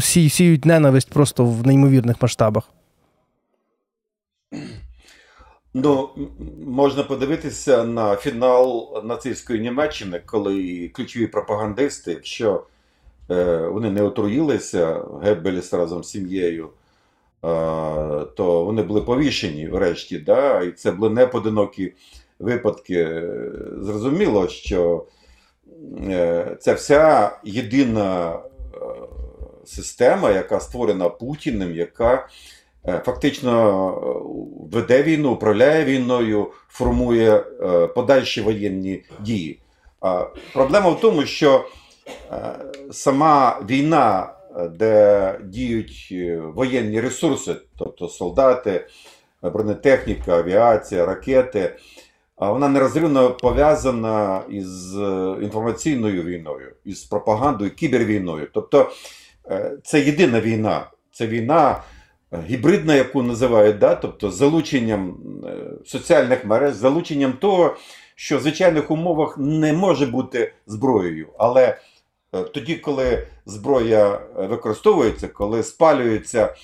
сіють 0.00 0.64
ненависть 0.64 1.10
просто 1.10 1.44
в 1.44 1.66
неймовірних 1.66 2.16
масштабах? 2.22 2.64
Ну, 5.74 6.10
можна 6.66 7.02
подивитися 7.02 7.84
на 7.84 8.16
фінал 8.16 8.92
нацистської 9.04 9.60
Німеччини, 9.60 10.22
коли 10.26 10.88
ключові 10.94 11.26
пропагандисти, 11.26 12.10
якщо 12.10 12.66
е, 13.30 13.56
вони 13.56 13.90
не 13.90 14.02
отруїлися 14.02 15.04
Геббельс 15.22 15.72
разом 15.72 16.04
з 16.04 16.10
сім'єю, 16.10 16.66
е, 16.66 16.70
то 18.36 18.64
вони 18.64 18.82
були 18.82 19.00
повішені 19.00 19.68
врешті. 19.68 20.18
Да? 20.18 20.62
І 20.62 20.72
це 20.72 20.92
були 20.92 21.10
не 21.10 21.26
поодинокі 21.26 21.92
випадки. 22.38 23.22
Зрозуміло, 23.78 24.48
що 24.48 25.06
це 26.60 26.74
вся 26.74 27.32
єдина 27.44 28.32
е, 28.32 28.38
система, 29.64 30.30
яка 30.30 30.60
створена 30.60 31.08
Путіним, 31.08 31.74
яка 31.74 32.28
фактично 32.84 33.52
е, 33.90 34.76
веде 34.76 35.02
війну, 35.02 35.32
управляє 35.32 35.84
війною, 35.84 36.52
формує 36.68 37.44
е, 37.62 37.86
подальші 37.86 38.40
воєнні 38.40 39.02
дії. 39.20 39.60
Проблема 40.52 40.90
в 40.90 41.00
тому, 41.00 41.26
що 41.26 41.64
е, 42.32 42.56
сама 42.90 43.60
війна, 43.70 44.32
е, 44.56 44.68
де 44.68 45.38
діють 45.44 46.08
е, 46.12 46.36
воєнні 46.54 47.00
ресурси, 47.00 47.56
тобто 47.78 48.08
солдати, 48.08 48.86
е, 49.44 49.50
бронетехніка, 49.50 50.38
авіація, 50.38 51.06
ракети, 51.06 51.76
вона 52.48 52.68
нерозривно 52.68 53.30
пов'язана 53.30 54.42
із 54.50 54.96
е, 54.96 55.36
інформаційною 55.42 56.22
війною, 56.22 56.72
із 56.84 57.04
пропагандою, 57.04 57.70
кібервійною. 57.70 58.48
Тобто 58.54 58.90
е, 59.50 59.78
це 59.84 60.00
єдина 60.00 60.40
війна. 60.40 60.86
Це 61.12 61.26
війна 61.26 61.70
е, 61.70 61.82
гібридна, 62.48 62.94
яку 62.94 63.22
називають, 63.22 63.78
да? 63.78 63.94
тобто 63.94 64.30
залученням 64.30 65.16
е, 65.44 65.50
соціальних 65.86 66.44
мереж, 66.44 66.74
залученням 66.74 67.32
того, 67.32 67.76
що 68.14 68.38
в 68.38 68.40
звичайних 68.40 68.90
умовах 68.90 69.38
не 69.38 69.72
може 69.72 70.06
бути 70.06 70.52
зброєю. 70.66 71.28
Але 71.38 71.78
е, 72.32 72.42
тоді, 72.42 72.74
коли 72.74 73.26
зброя 73.46 74.20
е, 74.38 74.46
використовується, 74.46 75.28
коли 75.28 75.62
спалюються 75.62 76.54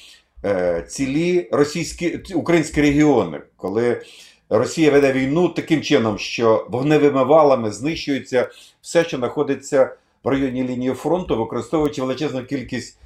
цілі 0.88 1.48
російські 1.52 2.16
українські 2.34 2.82
регіони, 2.82 3.40
коли 3.56 4.02
Росія 4.50 4.90
веде 4.90 5.12
війну 5.12 5.48
таким 5.48 5.82
чином, 5.82 6.18
що 6.18 6.66
вогневими 6.70 7.24
валами 7.24 7.70
знищується 7.70 8.50
все, 8.80 9.04
що 9.04 9.16
знаходиться 9.16 9.96
в 10.24 10.28
районі 10.28 10.64
лінії 10.64 10.92
фронту, 10.92 11.36
використовуючи 11.36 12.02
величезну 12.02 12.44
кількість 12.44 12.98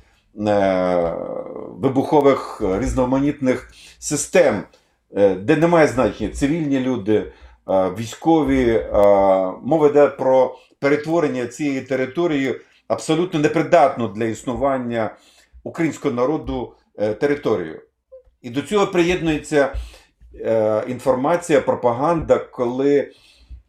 вибухових 1.80 2.62
різноманітних 2.78 3.70
систем, 3.98 4.62
е, 5.16 5.34
де 5.34 5.56
немає 5.56 5.88
значення 5.88 6.30
цивільні 6.30 6.80
люди, 6.80 7.14
е, 7.16 7.32
військові. 7.98 8.68
Е, 8.70 8.90
мова 9.62 9.88
йде 9.88 10.06
про 10.06 10.56
перетворення 10.80 11.46
цієї 11.46 11.80
території 11.80 12.60
абсолютно 12.88 13.40
непридатну 13.40 14.08
для 14.08 14.24
існування 14.24 15.10
українського 15.64 16.14
народу 16.14 16.74
е, 16.98 17.14
територію. 17.14 17.80
І 18.42 18.50
до 18.50 18.62
цього 18.62 18.86
приєднується 18.86 19.74
е, 20.34 20.82
інформація, 20.88 21.60
пропаганда, 21.60 22.38
коли 22.38 23.12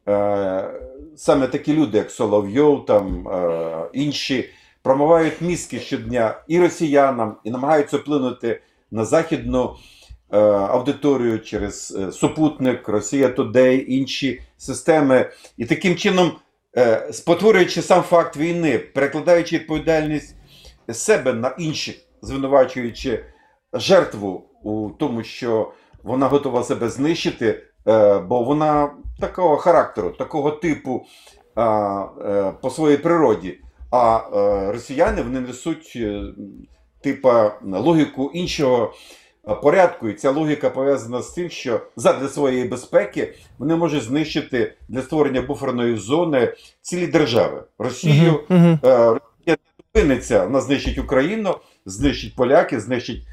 е, 0.08 0.72
саме 1.16 1.48
такі 1.48 1.74
люди, 1.74 1.98
як 1.98 2.12
Соловйов, 2.12 2.86
там, 2.86 3.28
е, 3.28 3.90
інші, 3.94 4.50
промивають 4.84 5.42
мізки 5.42 5.80
щодня 5.80 6.36
і 6.48 6.60
росіянам, 6.60 7.38
і 7.44 7.52
намагаються 7.52 7.98
вплинути 7.98 8.62
на 8.92 9.06
західну 9.06 9.76
е, 10.32 10.40
аудиторію 10.48 11.40
через 11.40 11.98
е, 12.00 12.12
супутник, 12.12 12.88
Росія 12.88 13.28
Today, 13.28 13.80
інші 13.80 14.42
системи. 14.58 15.30
І 15.58 15.66
таким 15.66 15.96
чином, 15.96 16.32
е, 16.78 17.10
спотворюючи 17.12 17.82
сам 17.82 18.02
факт 18.02 18.38
війни, 18.38 18.80
перекладаючи 18.80 19.56
відповідальність 19.56 20.36
себе 20.90 21.34
на 21.34 21.56
інших, 21.58 21.96
звинувачуючи 22.22 23.26
жертву 23.74 24.46
у 24.64 24.90
тому, 24.90 25.24
що 25.24 25.72
вона 26.04 26.28
готова 26.28 26.64
себе 26.64 26.90
знищити, 26.90 27.64
е, 27.88 28.20
бо 28.20 28.44
вона 28.44 28.92
такого 29.20 29.58
характеру, 29.58 30.10
такого 30.10 30.52
типу 30.52 31.06
е, 31.58 32.52
по 32.62 32.70
своїй 32.70 32.98
природі. 32.98 33.60
А 33.92 34.18
е, 34.18 34.72
росіяни 34.72 35.22
вони 35.22 35.40
несуть 35.40 35.94
е, 35.96 36.24
типа 37.02 37.60
логіку 37.64 38.32
іншого 38.34 38.94
е, 39.48 39.56
порядку, 39.56 40.10
і 40.10 40.14
ця 40.14 40.32
логіка 40.32 40.70
пов'язана 40.70 41.22
з 41.22 41.30
тим, 41.30 41.50
що 41.50 41.82
задля 41.96 42.28
своєї 42.28 42.66
безпеки 42.66 43.34
вони 43.58 43.76
можуть 43.76 44.04
знищити 44.04 44.74
для 44.90 45.02
створення 45.02 45.42
буферної 45.42 45.98
зони 45.98 46.54
цілі 46.82 47.08
держави. 47.08 47.64
Росію. 47.80 48.40
Росія 48.84 49.20
не 49.48 49.58
зупиниться, 49.78 50.44
вона 50.44 50.62
знищить 50.62 50.98
Україну, 50.98 51.56
знищить 51.86 52.36
поляки, 52.36 52.80
знищить 52.80 53.28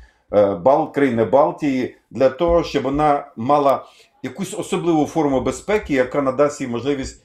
Бал, 0.63 0.93
країни 0.93 1.25
Балтії 1.25 1.97
для 2.11 2.29
того, 2.29 2.65
щоб 2.65 2.83
вона 2.83 3.27
мала 3.37 3.85
якусь 4.23 4.55
особливу 4.59 5.07
форму 5.07 5.41
безпеки, 5.41 5.95
яка 5.95 6.23
надасть 6.23 6.61
їй 6.61 6.67
можливість 6.67 7.23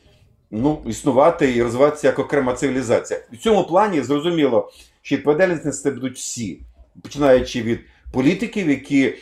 ну, 0.53 0.81
існувати 0.86 1.55
і 1.55 1.63
розвиватися 1.63 2.07
як 2.07 2.19
окрема 2.19 2.53
цивілізація. 2.53 3.19
В 3.31 3.38
цьому 3.38 3.63
плані 3.63 4.01
зрозуміло, 4.01 4.72
що 5.01 5.15
відповідальність 5.15 5.65
нести 5.65 5.91
будуть 5.91 6.15
всі, 6.17 6.60
починаючи 7.03 7.62
від 7.62 7.79
політиків, 8.12 8.69
які 8.69 9.05
е, 9.05 9.15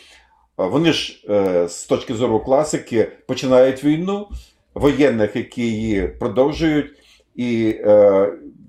вони 0.57 0.93
ж 0.93 1.23
е, 1.29 1.67
з 1.67 1.83
точки 1.83 2.13
зору 2.13 2.39
класики 2.39 3.11
починають 3.27 3.83
війну, 3.83 4.27
воєнних, 4.73 5.35
які 5.35 5.61
її 5.61 6.07
продовжують, 6.07 6.91
і 7.35 7.75
е, 7.79 8.27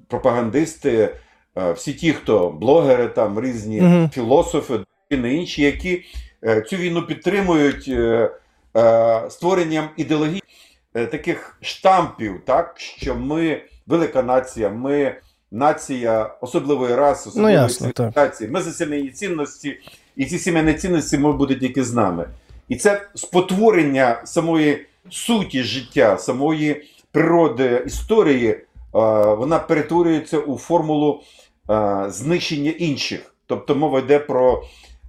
пропагандисти, 0.09 1.15
е, 1.59 1.73
всі 1.73 1.93
ті, 1.93 2.13
хто 2.13 2.51
блогери, 2.51 3.09
там 3.09 3.41
різні 3.41 3.81
Мгм. 3.81 4.11
філософи 4.11 4.75
і 5.11 5.17
не 5.17 5.35
інші, 5.35 5.63
які 5.63 6.05
е, 6.45 6.61
цю 6.61 6.77
війну 6.77 7.03
підтримують 7.03 7.89
е, 7.89 8.31
е, 8.77 9.31
створенням 9.31 9.89
ідеології 9.97 10.43
таких 10.93 11.57
штампів, 11.61 12.41
так 12.45 12.75
що 12.77 13.15
ми 13.15 13.63
велика 13.87 14.23
нація, 14.23 14.69
ми 14.71 15.15
нація 15.51 16.35
особливої 16.41 16.95
раси, 16.95 17.29
особливої 17.29 17.57
Ну, 17.57 17.63
ясно, 17.63 17.91
так. 17.93 18.41
ми 18.51 18.61
за 18.63 18.73
сімейні 18.73 19.11
цінності, 19.11 19.81
і 20.17 20.27
ці 20.27 20.39
сімейні 20.39 20.75
цінності 20.75 21.19
можуть 21.19 21.39
бути 21.39 21.55
тільки 21.55 21.85
з 21.85 21.95
нами. 21.95 22.29
І 22.69 22.77
це 22.77 23.03
спотворення 23.15 24.21
самої 24.25 24.87
суті 25.11 25.63
життя, 25.63 26.19
самої 26.19 26.85
природи 27.11 27.83
історії, 27.87 28.49
е, 28.49 28.65
вона 29.35 29.59
перетворюється 29.59 30.39
у 30.39 30.59
формулу 30.59 31.21
е, 31.71 32.05
знищення 32.09 32.71
інших. 32.71 33.35
Тобто 33.47 33.75
мова 33.75 33.99
йде 33.99 34.19
про 34.19 34.63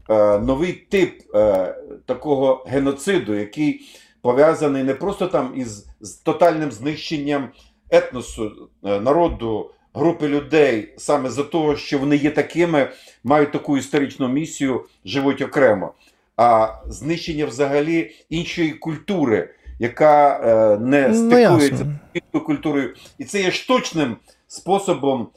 е, 0.09 0.39
новий 0.39 0.73
тип 0.73 1.35
е, 1.35 1.75
такого 2.05 2.65
геноциду, 2.67 3.35
який 3.35 3.81
пов'язаний 4.23 4.83
не 4.83 4.93
просто 4.93 5.27
там 5.27 5.53
із 5.55 5.85
з 6.01 6.11
тотальним 6.11 6.71
знищенням 6.71 7.49
етносу, 7.89 8.69
е, 8.85 8.99
народу, 8.99 9.69
групи 9.93 10.27
людей, 10.27 10.93
саме 10.97 11.29
за 11.29 11.43
того, 11.43 11.75
що 11.75 11.99
вони 11.99 12.15
є 12.15 12.31
такими, 12.31 12.89
мають 13.23 13.51
таку 13.51 13.77
історичну 13.77 14.27
місію, 14.27 14.85
живуть 15.05 15.41
окремо, 15.41 15.93
а 16.37 16.67
знищення 16.87 17.45
взагалі 17.45 18.15
іншої 18.29 18.71
культури, 18.71 19.49
яка 19.79 20.39
е, 20.43 20.79
не 20.79 21.07
Ну, 21.07 21.15
стикується 21.15 21.85
з 22.33 22.39
культурою. 22.39 22.93
І 23.17 23.23
це 23.25 23.41
є 23.41 23.51
штучним 23.51 24.17
способом 24.47 25.21
е, 25.21 25.27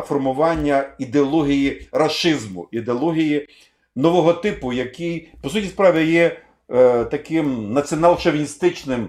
формування 0.00 0.84
ідеології 0.98 1.88
расизму, 1.92 2.68
ідеології 2.72 3.48
нового 3.96 4.32
типу, 4.32 4.72
який, 4.72 5.28
по 5.42 5.50
суті 5.50 5.66
справи, 5.66 6.04
є 6.04 6.36
е, 6.70 7.04
таким 7.04 7.72
націонал-шовіністичним 7.78 9.08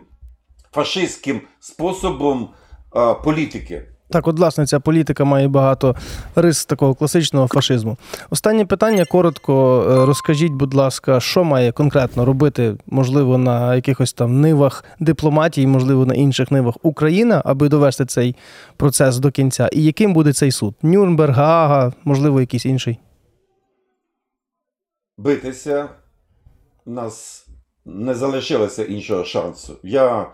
фашистським 0.72 1.42
способом 1.60 2.50
е, 2.96 3.14
політики. 3.14 3.88
Так, 4.12 4.28
от, 4.28 4.40
власне, 4.40 4.66
ця 4.66 4.80
політика 4.80 5.24
має 5.24 5.48
багато 5.48 5.96
рис 6.36 6.66
такого 6.66 6.96
класичного 6.96 7.48
фашизму. 7.48 7.98
Останнє 8.30 8.66
питання 8.66 9.06
коротко 9.06 9.84
е, 9.90 10.06
розкажіть, 10.06 10.52
будь 10.52 10.74
ласка, 10.74 11.20
що 11.20 11.44
має 11.44 11.72
конкретно 11.72 12.26
робити, 12.26 12.76
можливо, 12.88 13.38
на 13.38 13.76
якихось 13.76 14.14
там 14.14 14.42
нивах 14.42 14.84
дипломатії, 15.00 15.68
можливо, 15.68 16.06
на 16.06 16.14
інших 16.14 16.52
нивах 16.52 16.76
Україна, 16.82 17.42
аби 17.46 17.70
довести 17.70 18.06
цей 18.06 18.36
процес 18.78 19.18
до 19.18 19.32
кінця. 19.32 19.70
І 19.72 19.84
яким 19.84 20.14
буде 20.14 20.34
цей 20.34 20.52
суд? 20.52 20.76
Нюрнберг, 20.82 21.36
Гаага, 21.36 21.94
можливо, 22.04 22.42
якийсь 22.42 22.66
інший. 22.66 23.00
битися, 25.18 25.90
нас 26.86 27.48
не 27.86 28.16
залишилося 28.16 28.84
іншого 28.84 29.24
шансу. 29.24 29.78
Я 29.84 30.32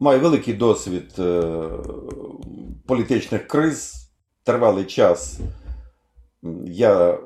маю 0.00 0.20
великий 0.20 0.54
досвід 0.54 1.14
е, 1.18 1.42
політичних 2.86 3.46
криз, 3.46 4.10
тривалий 4.44 4.84
час. 4.84 5.40
Я 6.66 7.10
е, 7.10 7.18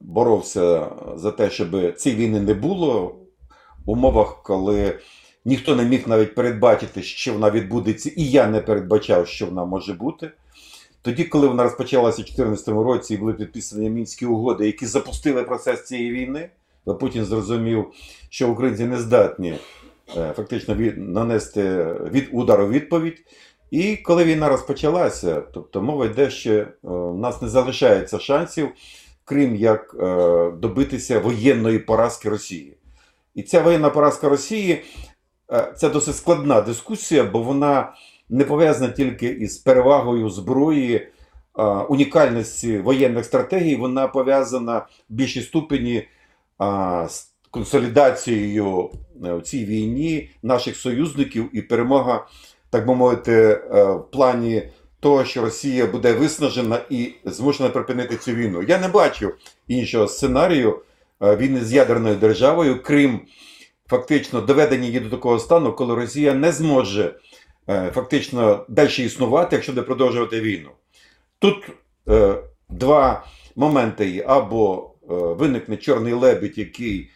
боровся 0.00 0.90
за 1.16 1.30
те, 1.30 1.50
щоб 1.50 1.96
цієї 1.96 2.20
війни 2.20 2.40
не 2.40 2.54
було 2.54 3.16
в 3.86 3.90
умовах, 3.90 4.42
коли 4.42 4.98
ніхто 5.44 5.76
не 5.76 5.84
міг 5.84 6.08
навіть 6.08 6.34
передбачити, 6.34 7.02
що 7.02 7.32
вона 7.32 7.50
відбудеться, 7.50 8.10
і 8.16 8.30
я 8.30 8.46
не 8.46 8.60
передбачав, 8.60 9.28
що 9.28 9.46
вона 9.46 9.64
може 9.64 9.94
бути. 9.94 10.30
Тоді, 11.02 11.24
коли 11.24 11.48
вона 11.48 11.62
розпочалася 11.62 12.22
у 12.22 12.24
2014 12.24 12.68
році 12.68 13.14
і 13.14 13.16
були 13.16 13.32
підписані 13.32 13.90
мінські 13.90 14.26
угоди, 14.26 14.66
які 14.66 14.86
запустили 14.86 15.42
процес 15.42 15.84
цієї 15.84 16.10
війни, 16.10 16.50
Путін 16.94 17.24
зрозумів, 17.24 17.86
що 18.30 18.50
українці 18.50 18.84
не 18.84 18.96
здатні 18.96 19.54
е, 20.16 20.32
фактично 20.36 20.74
від, 20.74 20.98
нанести 20.98 21.84
від 22.12 22.28
удару 22.32 22.68
відповідь. 22.68 23.24
І 23.70 23.96
коли 23.96 24.24
війна 24.24 24.48
розпочалася, 24.48 25.40
тобто 25.40 25.82
мова 25.82 26.06
йде, 26.06 26.30
що 26.30 26.52
е, 26.52 26.68
в 26.82 27.18
нас 27.18 27.42
не 27.42 27.48
залишається 27.48 28.18
шансів, 28.18 28.68
крім 29.24 29.56
як 29.56 29.96
е, 30.00 30.50
добитися 30.50 31.18
воєнної 31.18 31.78
поразки 31.78 32.28
Росії. 32.28 32.76
І 33.34 33.42
ця 33.42 33.62
воєнна 33.62 33.90
поразка 33.90 34.28
Росії 34.28 34.82
е, 35.52 35.72
це 35.76 35.88
досить 35.88 36.16
складна 36.16 36.60
дискусія, 36.60 37.24
бо 37.24 37.42
вона 37.42 37.92
не 38.28 38.44
пов'язана 38.44 38.92
тільки 38.92 39.26
із 39.26 39.58
перевагою 39.58 40.30
зброї, 40.30 40.94
е, 40.94 41.62
унікальності 41.64 42.78
воєнних 42.78 43.24
стратегій, 43.24 43.76
вона 43.76 44.08
пов'язана 44.08 44.78
в 44.78 44.84
більшій 45.08 45.42
ступені 45.42 45.94
е, 45.94 46.06
консолідацією 47.50 48.90
е, 49.24 49.34
в 49.34 49.42
цій 49.42 49.64
війні 49.64 50.30
наших 50.42 50.76
союзників 50.76 51.48
і 51.52 51.62
перемога, 51.62 52.26
так 52.70 52.86
би 52.86 52.94
мовити, 52.94 53.32
е, 53.32 53.84
в 53.84 54.10
плані 54.10 54.62
того, 55.00 55.24
що 55.24 55.42
Росія 55.42 55.86
буде 55.86 56.12
виснажена 56.12 56.80
і 56.90 57.12
змушена 57.24 57.68
припинити 57.68 58.16
цю 58.16 58.32
війну. 58.32 58.62
Я 58.62 58.78
не 58.78 58.88
бачу 58.88 59.32
іншого 59.68 60.08
сценарію 60.08 60.82
е, 61.22 61.36
війни 61.36 61.60
з 61.60 61.72
ядерною 61.72 62.16
державою, 62.16 62.82
крім 62.82 63.20
фактично 63.86 64.40
доведення 64.40 64.86
її 64.86 65.00
до 65.00 65.10
такого 65.10 65.38
стану, 65.38 65.72
коли 65.72 65.94
Росія 65.94 66.34
не 66.34 66.52
зможе 66.52 67.14
фактично 67.94 68.64
далі 68.68 69.04
існувати, 69.04 69.56
якщо 69.56 69.72
буде 69.72 69.82
продовжувати 69.82 70.40
війну. 70.40 70.70
Тут 71.38 71.70
е, 72.08 72.34
два 72.68 73.26
моменти 73.56 74.10
є: 74.10 74.24
або 74.26 74.90
виникне 75.14 75.76
чорний 75.76 76.12
лебідь, 76.12 76.58
який, 76.58 77.10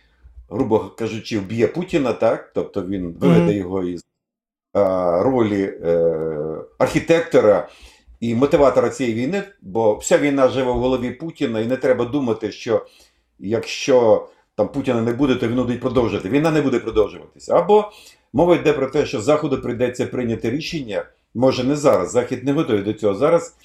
грубо 0.51 0.79
кажучи, 0.99 1.39
вб'є 1.39 1.67
Путіна, 1.67 2.13
так? 2.13 2.51
тобто 2.55 2.83
він 2.83 3.17
виведе 3.21 3.41
Мгм. 3.43 3.53
його 3.53 3.83
із 3.85 4.01
е, 4.01 4.81
ролі 5.23 5.63
е, 5.85 6.07
архітектора 6.79 7.69
і 8.21 8.35
мотиватора 8.35 8.89
цієї 8.89 9.15
війни, 9.15 9.43
бо 9.63 9.95
вся 9.95 10.19
війна 10.19 10.49
живе 10.49 10.73
в 10.73 10.79
голові 10.79 11.11
Путіна, 11.11 11.61
і 11.61 11.67
не 11.67 11.77
треба 11.77 12.05
думати, 12.05 12.53
що 12.53 12.87
якщо 13.39 14.29
там 14.57 14.69
Путіна 14.69 15.01
не 15.03 15.13
буде, 15.13 15.35
то 15.35 15.49
він 15.49 15.57
буде 15.57 15.77
продовжувати. 15.77 16.29
Війна 16.29 16.51
не 16.51 16.63
буде 16.63 16.79
продовжуватися. 16.79 17.55
Або 17.55 17.93
мова 18.33 18.57
йде 18.57 18.73
про 18.73 18.87
те, 18.87 19.07
що 19.07 19.21
Заходу 19.21 19.63
прийдеться 19.63 20.07
прийняти 20.07 20.51
рішення, 20.51 21.05
може 21.35 21.65
не 21.65 21.77
зараз, 21.77 22.11
Захід 22.11 22.45
не 22.45 22.53
готовий 22.53 22.83
до 22.83 22.93
цього. 22.93 23.15
Зараз 23.15 23.57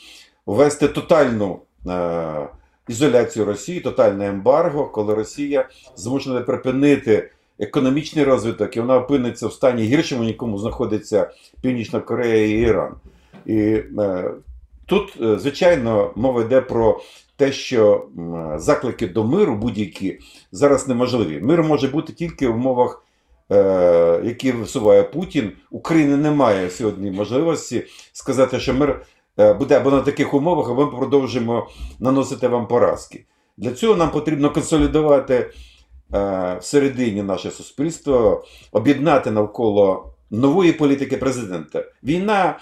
ввести 0.46 0.88
тотальну 0.88 1.60
е- 1.88 2.48
ізоляцію 2.88 3.46
Росії, 3.46 3.80
тотальне 3.80 4.28
ембарго, 4.28 4.86
коли 4.86 5.16
Росія 5.16 5.70
змушена 5.96 6.42
припинити 6.42 7.30
економічний 7.60 8.26
розвиток, 8.26 8.78
і 8.78 8.80
вона 8.80 8.98
опиниться 8.98 9.48
в 9.48 9.54
стані 9.54 9.84
гіршому, 9.84 10.24
нікому 10.24 10.60
знаходиться 10.60 11.32
Північна 11.62 12.00
Корея 12.00 12.48
і 12.48 12.52
Іран. 12.52 12.94
І 13.46 13.56
е, 14.00 14.32
тут, 14.86 15.14
е, 15.22 15.40
звичайно, 15.40 16.12
мова 16.16 16.42
йде 16.42 16.62
про 16.62 17.02
те, 17.36 17.52
що 17.52 18.06
заклики 18.56 19.08
до 19.08 19.24
миру 19.24 19.56
будь-які 19.56 20.20
зараз 20.52 20.88
неможливі. 20.88 21.40
Мир 21.42 21.64
може 21.64 21.88
бути 21.88 22.14
тільки 22.14 22.48
в 22.48 22.56
умовах, 22.56 23.04
е, 23.52 24.22
які 24.24 24.52
висуває 24.52 25.04
Путін. 25.04 25.52
України 25.72 26.18
немає 26.18 26.70
сьогодні 26.70 27.12
можливості 27.12 27.84
сказати, 28.14 28.60
що 28.60 28.74
мир 28.74 29.02
буде 29.38 29.78
або 29.78 29.92
на 29.92 30.02
таких 30.02 30.34
умовах, 30.34 30.70
або 30.70 30.86
ми 30.86 30.92
продовжимо 30.92 31.68
наносити 32.00 32.48
вам 32.48 32.68
поразки. 32.68 33.26
Для 33.58 33.72
цього 33.72 33.96
нам 33.96 34.12
потрібно 34.12 34.52
консолідувати 34.52 35.52
е, 36.14 36.58
всередині 36.62 37.24
наше 37.24 37.52
суспільство, 37.52 38.46
об'єднати 38.72 39.32
навколо 39.32 40.14
нової 40.32 40.72
політики 40.72 41.18
президента. 41.18 41.86
Війна 42.04 42.60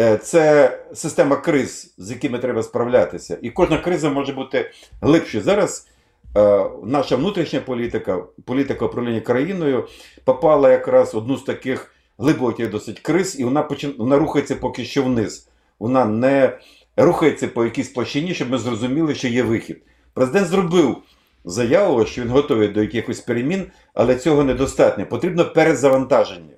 е, 0.00 0.16
це 0.16 0.78
система 0.94 1.36
криз, 1.36 1.94
з 1.98 2.10
якими 2.10 2.38
треба 2.38 2.62
справлятися. 2.62 3.38
І 3.42 3.50
кожна 3.50 3.78
криза 3.78 4.10
може 4.10 4.32
бути 4.32 4.70
глибшою. 5.00 5.44
Зараз 5.44 5.88
е, 6.36 6.70
наша 6.84 7.16
внутрішня 7.16 7.60
політика, 7.60 8.24
політика 8.44 8.84
управління 8.84 9.20
країною 9.20 9.88
попала 10.24 10.70
якраз 10.70 11.14
одну 11.14 11.36
з 11.36 11.42
таких 11.42 11.94
глибоких 12.18 12.70
досить 12.70 13.00
криз, 13.00 13.40
і 13.40 13.44
вона 13.44 13.62
почин... 13.62 13.94
вона 13.98 14.18
рухається 14.18 14.56
поки 14.56 14.84
що 14.84 15.02
вниз. 15.02 15.47
Вона 15.78 16.04
не 16.04 16.58
рухається 16.96 17.48
по 17.48 17.64
якійсь 17.64 17.88
площині, 17.88 18.34
щоб 18.34 18.50
ми 18.50 18.58
зрозуміли, 18.58 19.14
що 19.14 19.28
є 19.28 19.42
вихід. 19.42 19.82
Президент 20.14 20.46
зробив 20.46 20.96
заяву, 21.44 22.06
що 22.06 22.22
він 22.22 22.28
готовий 22.28 22.68
до 22.68 22.82
якихось 22.82 23.20
перемін, 23.20 23.66
але 23.94 24.16
цього 24.16 24.44
недостатньо. 24.44 25.06
Потрібно 25.06 25.44
перезавантаження. 25.44 26.54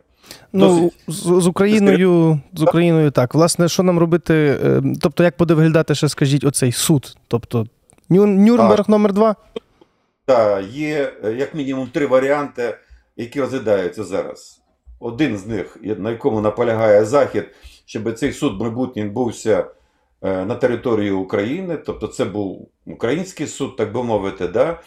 Ну, 0.52 0.90
з, 1.08 1.14
з 1.42 1.46
Україною, 1.46 2.40
з 2.54 2.62
Україною 2.62 3.10
так. 3.10 3.34
Власне, 3.34 3.68
що 3.68 3.82
нам 3.82 3.98
робити? 3.98 4.58
е, 4.64 4.82
Тобто, 5.00 5.24
як 5.24 5.34
буде 5.38 5.54
виглядати 5.54 5.94
ще, 5.94 6.08
скажіть, 6.08 6.44
оцей 6.44 6.72
суд? 6.72 7.16
Тобто, 7.28 7.66
Ню, 8.08 8.26
Нюрнберг 8.26 8.84
номер 8.88 9.12
2 9.12 9.36
Так, 10.26 10.64
є 10.72 11.12
е, 11.24 11.32
як 11.32 11.54
мінімум 11.54 11.88
три 11.92 12.06
варіанти, 12.06 12.76
які 13.16 13.40
розглядаються 13.40 14.04
зараз. 14.04 14.60
Один 15.00 15.38
з 15.38 15.46
них, 15.46 15.78
на 15.82 16.10
якому 16.10 16.40
наполягає 16.40 17.04
Захід, 17.04 17.44
щоб 17.90 18.18
цей 18.18 18.32
суд 18.32 18.60
майбутній 18.60 19.04
відбувся 19.04 19.64
е, 20.22 20.44
на 20.44 20.54
території 20.54 21.10
України, 21.10 21.76
тобто 21.76 22.06
це 22.06 22.24
був 22.24 22.68
український 22.86 23.46
суд, 23.46 23.76
так 23.76 23.92
би 23.92 24.02
мовити, 24.02 24.48
да, 24.48 24.80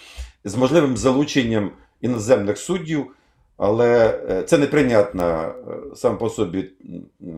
з 0.44 0.56
можливим 0.56 0.98
залученням 0.98 1.72
іноземних 2.02 2.58
суддів. 2.58 3.16
Але 3.58 4.20
е, 4.30 4.44
це 4.44 4.58
неприйнятна 4.58 5.48
е, 5.48 5.52
сам 5.96 6.18
по 6.18 6.30
собі 6.30 6.70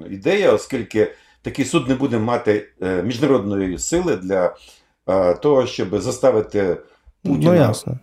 ідея, 0.09 0.51
оскільки 0.51 1.11
такий 1.41 1.65
суд 1.65 1.87
не 1.87 1.95
буде 1.95 2.19
мати 2.19 2.67
міжнародної 3.03 3.77
сили 3.77 4.15
для 4.15 4.55
того, 5.41 5.65
щоб 5.65 5.99
заставити 5.99 6.77
Путіна 7.23 7.73
Ну, 7.87 7.97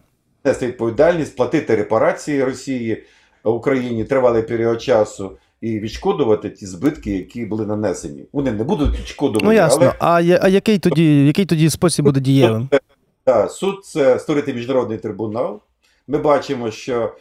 нести 0.44 0.66
відповідальність, 0.66 1.37
платити 1.37 1.77
репарації 1.77 2.44
Росії 2.44 3.05
Україні 3.44 4.05
тривалий 4.05 4.42
період 4.42 4.83
часу 4.83 5.37
і 5.62 5.81
відшкодувати 5.81 6.51
ті 6.51 6.66
збитки, 6.66 7.11
які 7.11 7.44
були 7.46 7.66
нанесені. 7.66 8.25
Вони 8.33 8.53
не 8.53 8.64
будуть 8.64 9.01
відшкодувані, 9.01 9.46
Ну, 9.46 9.53
ясно. 9.53 9.92
але 9.98 10.12
А, 10.14 10.20
я- 10.20 10.40
а 10.42 10.48
який, 10.48 10.79
тоді, 10.79 11.27
який 11.27 11.44
тоді 11.44 11.70
спосіб 11.70 12.05
буде 12.05 12.20
дієвим? 12.20 12.68
Так, 13.25 13.51
суд 13.51 13.85
це 13.85 14.18
створити 14.18 14.55
міжнародний 14.55 14.98
трибунал. 14.98 15.61
Ми 16.09 16.18
бачимо, 16.18 16.70
що 16.70 17.12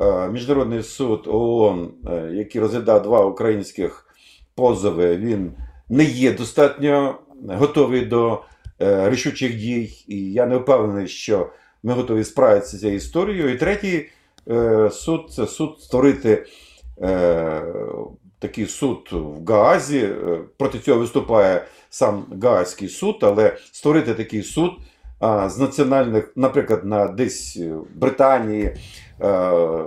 е, 0.00 0.28
Міжнародний 0.30 0.82
суд 0.82 1.24
ООН, 1.26 1.90
е, 2.10 2.30
який 2.32 2.60
розглядав 2.60 3.02
два 3.02 3.24
українських 3.24 4.06
позови, 4.54 5.16
він 5.16 5.52
не 5.88 6.04
є 6.04 6.32
достатньо 6.32 7.14
готовий 7.48 8.04
до 8.04 8.42
е, 8.82 9.10
рішучих 9.10 9.56
дій. 9.56 10.04
І 10.08 10.32
я 10.32 10.46
не 10.46 10.56
впевнений, 10.56 11.08
що 11.08 11.50
ми 11.82 11.92
готові 11.92 12.24
справитися 12.24 12.76
з 12.76 12.80
цією 12.80 12.96
історією. 12.96 13.48
І 13.54 13.56
третій 13.58 14.08
е, 14.50 14.90
суд 14.92 15.20
це 15.30 15.46
суд 15.46 15.76
створити 15.80 16.46
такий 18.38 18.66
суд 18.66 19.08
в 19.12 19.52
Гаазі. 19.52 19.98
Е, 19.98 20.38
Проти 20.56 20.78
цього 20.78 21.00
виступає 21.00 21.64
сам 21.90 22.24
Гаазький 22.42 22.88
суд, 22.88 23.16
але 23.20 23.56
створити 23.72 24.14
такий 24.14 24.42
суд 24.42 24.70
з 25.46 25.58
національних, 25.58 26.32
наприклад, 26.36 26.84
на 26.84 27.08
десь 27.08 27.58
Британії, 27.94 28.64
е, 28.64 28.76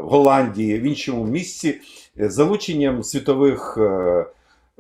Голландії, 0.02 0.80
в 0.80 0.84
іншому 0.84 1.26
місці, 1.26 1.80
е, 2.20 2.30
залученням 2.30 3.04
світових 3.04 3.78
е, 3.78 4.26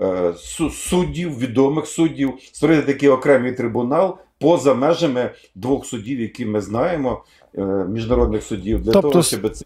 е, 0.02 0.34
суддів, 0.72 1.40
відомих 1.40 1.88
суддів, 1.88 2.34
створити 2.54 2.82
такий 2.82 3.10
окремий 3.10 3.52
трибунал 3.52 4.18
поза 4.40 4.74
межами 4.74 5.32
двох 5.56 5.86
судів, 5.86 6.20
які 6.20 6.46
ми 6.46 6.62
знаємо, 6.62 7.24
е, 7.58 7.62
міжнародних 7.90 8.44
судів, 8.44 8.82
для 8.82 8.92
Тобто 8.92 9.10
того, 9.10 9.24
щоб 9.24 9.50
це 9.50 9.66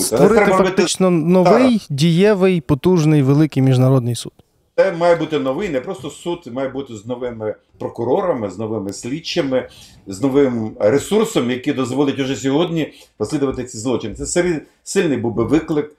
Створити 0.00 0.34
треба 0.34 0.56
робити 0.56 0.76
фактично 0.76 1.10
новий, 1.10 1.86
дієвий, 1.90 2.60
потужний, 2.60 3.22
великий 3.22 3.62
міжнародний 3.62 4.14
суд. 4.14 4.32
Це 4.76 4.92
має 4.92 5.16
бути 5.16 5.38
новий, 5.38 5.68
не 5.68 5.80
просто 5.80 6.10
суд, 6.10 6.46
має 6.52 6.68
бути 6.68 6.96
з 6.96 7.06
новими 7.06 7.54
прокурорами, 7.78 8.50
з 8.50 8.58
новими 8.58 8.92
слідчими, 8.92 9.68
з 10.06 10.22
новим 10.22 10.76
ресурсом, 10.80 11.50
який 11.50 11.72
дозволить 11.72 12.18
уже 12.18 12.36
сьогодні 12.36 12.92
розслідувати 13.18 13.64
ці 13.64 13.78
злочини. 13.78 14.14
Це 14.14 14.26
сильний, 14.26 14.60
сильний 14.82 15.18
був 15.18 15.34
би 15.34 15.44
виклик 15.44 15.96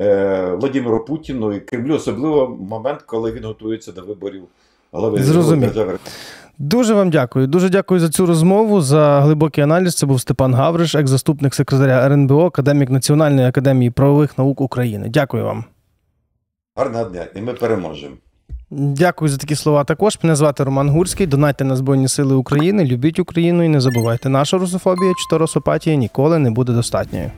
е, 0.00 0.54
Владимиру 0.60 1.04
Путіну 1.04 1.52
і 1.52 1.60
Кремлю, 1.60 1.94
особливо 1.94 2.46
в 2.46 2.62
момент, 2.62 3.02
коли 3.02 3.32
він 3.32 3.44
готується 3.44 3.92
до 3.92 4.02
виборів 4.02 4.42
голови 4.94 5.22
Зрозумів. 5.22 5.98
Дуже 6.58 6.94
вам 6.94 7.10
дякую. 7.10 7.46
Дуже 7.46 7.68
дякую 7.68 8.00
за 8.00 8.08
цю 8.08 8.26
розмову, 8.26 8.80
за 8.80 9.20
глибокий 9.20 9.64
аналіз. 9.64 9.94
Це 9.94 10.06
був 10.06 10.20
Степан 10.20 10.54
Гавриш, 10.54 10.94
екс-заступник 10.94 11.54
секретаря 11.54 12.06
РНБО, 12.06 12.46
академік 12.46 12.90
Національної 12.90 13.48
академії 13.48 13.90
правових 13.90 14.38
наук 14.38 14.60
України. 14.60 15.08
Дякую 15.08 15.44
вам. 15.44 15.64
Гарного 16.76 17.04
дня, 17.04 17.26
і 17.36 17.40
ми 17.40 17.52
переможемо. 17.52 18.14
Дякую 18.70 19.28
за 19.28 19.36
такі 19.36 19.54
слова. 19.54 19.84
Також 19.84 20.18
мене 20.22 20.36
звати 20.36 20.64
Роман 20.64 20.88
Гурський. 20.88 21.26
Донайте 21.26 21.64
на 21.64 21.76
Збройні 21.76 22.08
Сили 22.08 22.34
України, 22.34 22.84
любіть 22.84 23.18
Україну 23.18 23.62
і 23.62 23.68
не 23.68 23.80
забувайте, 23.80 24.28
наша 24.28 24.58
русофобія 24.58 25.12
чи 25.12 25.30
то 25.30 25.38
русопатія 25.38 25.96
ніколи 25.96 26.38
не 26.38 26.50
буде 26.50 26.72
достатньою. 26.72 27.30